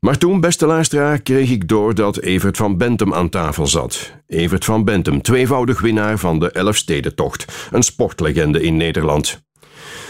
Maar 0.06 0.18
toen, 0.18 0.40
beste 0.40 0.66
luisteraar, 0.66 1.20
kreeg 1.20 1.50
ik 1.50 1.68
door 1.68 1.94
dat 1.94 2.18
Evert 2.18 2.56
van 2.56 2.76
Bentum 2.76 3.14
aan 3.14 3.28
tafel 3.28 3.66
zat. 3.66 4.12
Evert 4.26 4.64
van 4.64 4.84
Bentum, 4.84 5.22
tweevoudig 5.22 5.80
winnaar 5.80 6.18
van 6.18 6.38
de 6.38 6.50
Elfstedentocht, 6.50 7.68
een 7.70 7.82
sportlegende 7.82 8.62
in 8.62 8.76
Nederland. 8.76 9.44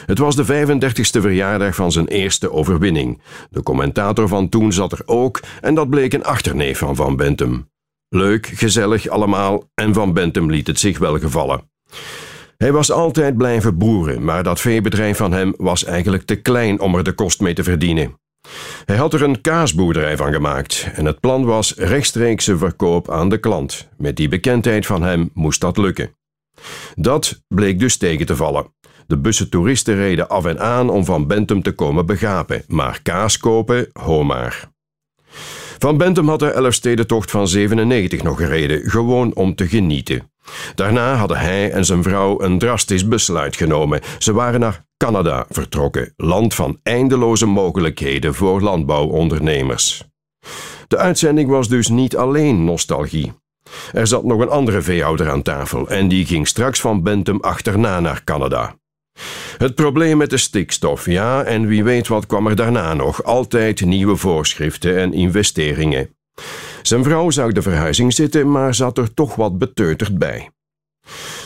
Het 0.06 0.18
was 0.18 0.36
de 0.36 0.44
35ste 0.44 1.20
verjaardag 1.20 1.74
van 1.74 1.92
zijn 1.92 2.06
eerste 2.06 2.52
overwinning. 2.52 3.22
De 3.50 3.62
commentator 3.62 4.28
van 4.28 4.48
toen 4.48 4.72
zat 4.72 4.92
er 4.92 5.02
ook 5.04 5.40
en 5.60 5.74
dat 5.74 5.90
bleek 5.90 6.12
een 6.12 6.24
achterneef 6.24 6.78
van 6.78 6.96
Van 6.96 7.16
Bentum. 7.16 7.70
Leuk, 8.08 8.46
gezellig 8.46 9.08
allemaal 9.08 9.70
en 9.74 9.94
Van 9.94 10.12
Bentum 10.12 10.50
liet 10.50 10.66
het 10.66 10.80
zich 10.80 10.98
wel 10.98 11.18
gevallen. 11.18 11.70
Hij 12.56 12.72
was 12.72 12.90
altijd 12.90 13.36
blijven 13.36 13.78
boeren, 13.78 14.24
maar 14.24 14.42
dat 14.42 14.60
veebedrijf 14.60 15.16
van 15.16 15.32
hem 15.32 15.54
was 15.56 15.84
eigenlijk 15.84 16.22
te 16.22 16.40
klein 16.40 16.80
om 16.80 16.94
er 16.94 17.04
de 17.04 17.12
kost 17.12 17.40
mee 17.40 17.54
te 17.54 17.64
verdienen. 17.64 18.24
Hij 18.84 18.96
had 18.96 19.14
er 19.14 19.22
een 19.22 19.40
kaasboerderij 19.40 20.16
van 20.16 20.32
gemaakt 20.32 20.88
en 20.94 21.04
het 21.04 21.20
plan 21.20 21.44
was 21.44 21.74
rechtstreekse 21.74 22.58
verkoop 22.58 23.10
aan 23.10 23.28
de 23.28 23.38
klant. 23.38 23.88
Met 23.96 24.16
die 24.16 24.28
bekendheid 24.28 24.86
van 24.86 25.02
hem 25.02 25.30
moest 25.34 25.60
dat 25.60 25.76
lukken. 25.76 26.10
Dat 26.94 27.42
bleek 27.48 27.78
dus 27.78 27.96
tegen 27.96 28.26
te 28.26 28.36
vallen. 28.36 28.74
De 29.06 29.18
bussen 29.18 29.50
toeristen 29.50 29.94
reden 29.94 30.28
af 30.28 30.44
en 30.44 30.60
aan 30.60 30.90
om 30.90 31.04
van 31.04 31.26
Bentum 31.26 31.62
te 31.62 31.72
komen 31.72 32.06
begapen, 32.06 32.62
maar 32.68 33.02
kaas 33.02 33.38
kopen, 33.38 33.88
ho 33.92 34.24
maar. 34.24 34.70
Van 35.78 35.96
Bentum 35.96 36.28
had 36.28 36.38
de 36.38 36.50
Elfstedentocht 36.50 37.30
van 37.30 37.48
97 37.48 38.22
nog 38.22 38.36
gereden, 38.36 38.90
gewoon 38.90 39.34
om 39.34 39.54
te 39.54 39.68
genieten. 39.68 40.30
Daarna 40.74 41.14
hadden 41.14 41.38
hij 41.38 41.70
en 41.70 41.84
zijn 41.84 42.02
vrouw 42.02 42.40
een 42.40 42.58
drastisch 42.58 43.08
besluit 43.08 43.56
genomen. 43.56 44.00
Ze 44.18 44.32
waren 44.32 44.60
naar 44.60 44.84
Canada 44.96 45.46
vertrokken, 45.48 46.12
land 46.16 46.54
van 46.54 46.80
eindeloze 46.82 47.46
mogelijkheden 47.46 48.34
voor 48.34 48.60
landbouwondernemers. 48.60 50.02
De 50.88 50.96
uitzending 50.96 51.48
was 51.48 51.68
dus 51.68 51.88
niet 51.88 52.16
alleen 52.16 52.64
nostalgie. 52.64 53.32
Er 53.92 54.06
zat 54.06 54.24
nog 54.24 54.40
een 54.40 54.48
andere 54.48 54.82
veehouder 54.82 55.30
aan 55.30 55.42
tafel 55.42 55.88
en 55.88 56.08
die 56.08 56.26
ging 56.26 56.48
straks 56.48 56.80
van 56.80 57.02
Bentum 57.02 57.40
achterna 57.40 58.00
naar 58.00 58.24
Canada. 58.24 58.74
Het 59.58 59.74
probleem 59.74 60.16
met 60.16 60.30
de 60.30 60.36
stikstof, 60.36 61.06
ja, 61.06 61.42
en 61.42 61.66
wie 61.66 61.84
weet 61.84 62.08
wat 62.08 62.26
kwam 62.26 62.46
er 62.46 62.56
daarna 62.56 62.94
nog. 62.94 63.24
Altijd 63.24 63.84
nieuwe 63.84 64.16
voorschriften 64.16 64.98
en 64.98 65.12
investeringen. 65.12 66.16
Zijn 66.86 67.04
vrouw 67.04 67.30
zou 67.30 67.52
de 67.52 67.62
verhuizing 67.62 68.12
zitten, 68.12 68.50
maar 68.50 68.74
zat 68.74 68.98
er 68.98 69.14
toch 69.14 69.34
wat 69.34 69.58
beteuterd 69.58 70.18
bij. 70.18 70.50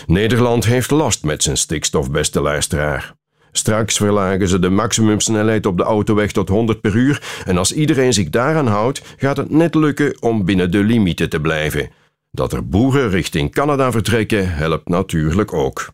Nederland 0.06 0.64
heeft 0.64 0.90
last 0.90 1.24
met 1.24 1.42
zijn 1.42 1.56
stikstof, 1.56 2.10
beste 2.10 2.40
luisteraar. 2.40 3.14
Straks 3.52 3.96
verlagen 3.96 4.48
ze 4.48 4.58
de 4.58 4.70
maximumsnelheid 4.70 5.66
op 5.66 5.76
de 5.76 5.82
autoweg 5.82 6.32
tot 6.32 6.48
100 6.48 6.80
per 6.80 6.94
uur 6.94 7.42
en 7.46 7.58
als 7.58 7.72
iedereen 7.72 8.12
zich 8.12 8.30
daaraan 8.30 8.66
houdt, 8.66 9.02
gaat 9.16 9.36
het 9.36 9.50
net 9.50 9.74
lukken 9.74 10.22
om 10.22 10.44
binnen 10.44 10.70
de 10.70 10.84
limieten 10.84 11.28
te 11.28 11.40
blijven. 11.40 11.90
Dat 12.30 12.52
er 12.52 12.68
boeren 12.68 13.10
richting 13.10 13.52
Canada 13.52 13.92
vertrekken 13.92 14.54
helpt 14.54 14.88
natuurlijk 14.88 15.52
ook. 15.52 15.88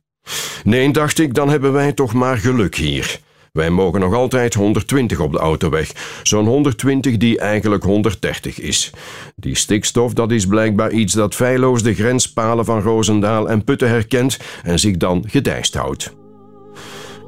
Nee, 0.65 0.93
dacht 0.93 1.19
ik, 1.19 1.35
dan 1.35 1.49
hebben 1.49 1.73
wij 1.73 1.93
toch 1.93 2.13
maar 2.13 2.37
geluk 2.37 2.75
hier. 2.75 3.21
Wij 3.57 3.71
mogen 3.71 4.01
nog 4.01 4.15
altijd 4.15 4.55
120 4.55 5.21
op 5.21 5.33
de 5.33 5.39
autoweg. 5.39 5.93
Zo'n 6.23 6.47
120 6.47 7.17
die 7.17 7.39
eigenlijk 7.39 7.85
130 7.85 8.61
is. 8.61 8.93
Die 9.37 9.57
stikstof, 9.57 10.13
dat 10.13 10.31
is 10.31 10.47
blijkbaar 10.47 10.91
iets 10.91 11.13
dat 11.13 11.35
feilloos 11.35 11.83
de 11.83 11.95
grenspalen 11.95 12.65
van 12.65 12.81
Roosendaal 12.81 13.49
en 13.49 13.65
Putten 13.65 13.89
herkent 13.89 14.39
en 14.63 14.79
zich 14.79 14.97
dan 14.97 15.25
gedijst 15.27 15.75
houdt. 15.75 16.15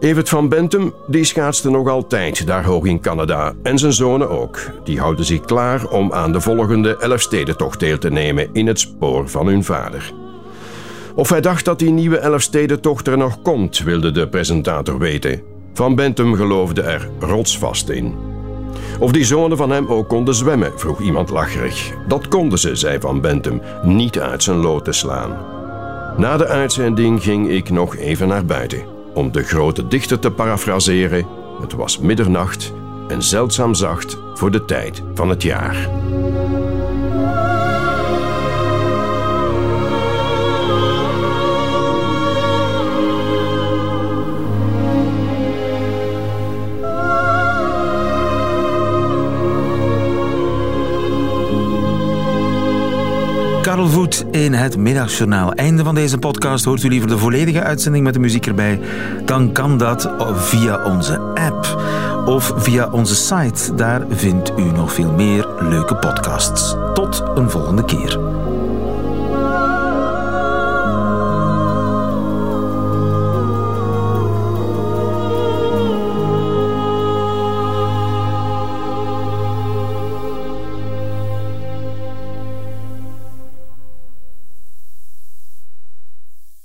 Evert 0.00 0.28
van 0.28 0.48
Bentum, 0.48 0.94
die 1.06 1.24
schaatste 1.24 1.70
nog 1.70 1.88
altijd 1.88 2.46
daar 2.46 2.64
hoog 2.64 2.84
in 2.84 3.00
Canada. 3.00 3.54
En 3.62 3.78
zijn 3.78 3.92
zonen 3.92 4.30
ook. 4.30 4.58
Die 4.84 5.00
houden 5.00 5.24
zich 5.24 5.40
klaar 5.40 5.88
om 5.88 6.12
aan 6.12 6.32
de 6.32 6.40
volgende 6.40 6.96
Elfstedentocht 6.96 7.80
deel 7.80 7.98
te 7.98 8.10
nemen 8.10 8.48
in 8.52 8.66
het 8.66 8.80
spoor 8.80 9.28
van 9.28 9.46
hun 9.46 9.64
vader. 9.64 10.12
Of 11.14 11.28
hij 11.28 11.40
dacht 11.40 11.64
dat 11.64 11.78
die 11.78 11.90
nieuwe 11.90 12.18
Elfstedentocht 12.18 13.06
er 13.06 13.18
nog 13.18 13.42
komt, 13.42 13.78
wilde 13.78 14.10
de 14.10 14.28
presentator 14.28 14.98
weten. 14.98 15.56
Van 15.78 15.94
Bentum 15.94 16.34
geloofde 16.34 16.82
er 16.82 17.08
rotsvast 17.18 17.88
in. 17.88 18.14
Of 18.98 19.12
die 19.12 19.24
zonen 19.24 19.56
van 19.56 19.70
hem 19.70 19.86
ook 19.86 20.08
konden 20.08 20.34
zwemmen, 20.34 20.72
vroeg 20.76 21.00
iemand 21.00 21.30
lacherig. 21.30 21.92
Dat 22.08 22.28
konden 22.28 22.58
ze, 22.58 22.76
zei 22.76 23.00
Van 23.00 23.20
Bentum, 23.20 23.62
niet 23.82 24.18
uit 24.18 24.42
zijn 24.42 24.56
lood 24.56 24.84
te 24.84 24.92
slaan. 24.92 25.30
Na 26.16 26.36
de 26.36 26.46
uitzending 26.46 27.22
ging 27.22 27.48
ik 27.48 27.70
nog 27.70 27.96
even 27.96 28.28
naar 28.28 28.44
buiten. 28.44 28.82
Om 29.14 29.32
de 29.32 29.42
grote 29.42 29.88
dichter 29.88 30.18
te 30.18 30.30
parafraseren, 30.30 31.26
het 31.60 31.72
was 31.72 31.98
middernacht 31.98 32.72
en 33.08 33.22
zeldzaam 33.22 33.74
zacht 33.74 34.18
voor 34.34 34.50
de 34.50 34.64
tijd 34.64 35.02
van 35.14 35.28
het 35.28 35.42
jaar. 35.42 35.90
Karel 53.68 53.88
Voet 53.88 54.24
in 54.30 54.52
het 54.52 54.76
Middagjournaal. 54.76 55.52
Einde 55.52 55.84
van 55.84 55.94
deze 55.94 56.18
podcast. 56.18 56.64
Hoort 56.64 56.82
u 56.82 56.88
liever 56.88 57.08
de 57.08 57.18
volledige 57.18 57.62
uitzending 57.62 58.04
met 58.04 58.14
de 58.14 58.20
muziek 58.20 58.46
erbij? 58.46 58.80
Dan 59.24 59.52
kan 59.52 59.78
dat 59.78 60.10
via 60.34 60.84
onze 60.84 61.18
app 61.18 61.82
of 62.26 62.52
via 62.56 62.88
onze 62.90 63.14
site. 63.14 63.74
Daar 63.74 64.04
vindt 64.10 64.52
u 64.58 64.62
nog 64.62 64.92
veel 64.92 65.12
meer 65.12 65.48
leuke 65.60 65.96
podcasts. 65.96 66.74
Tot 66.94 67.22
een 67.34 67.50
volgende 67.50 67.84
keer. 67.84 68.37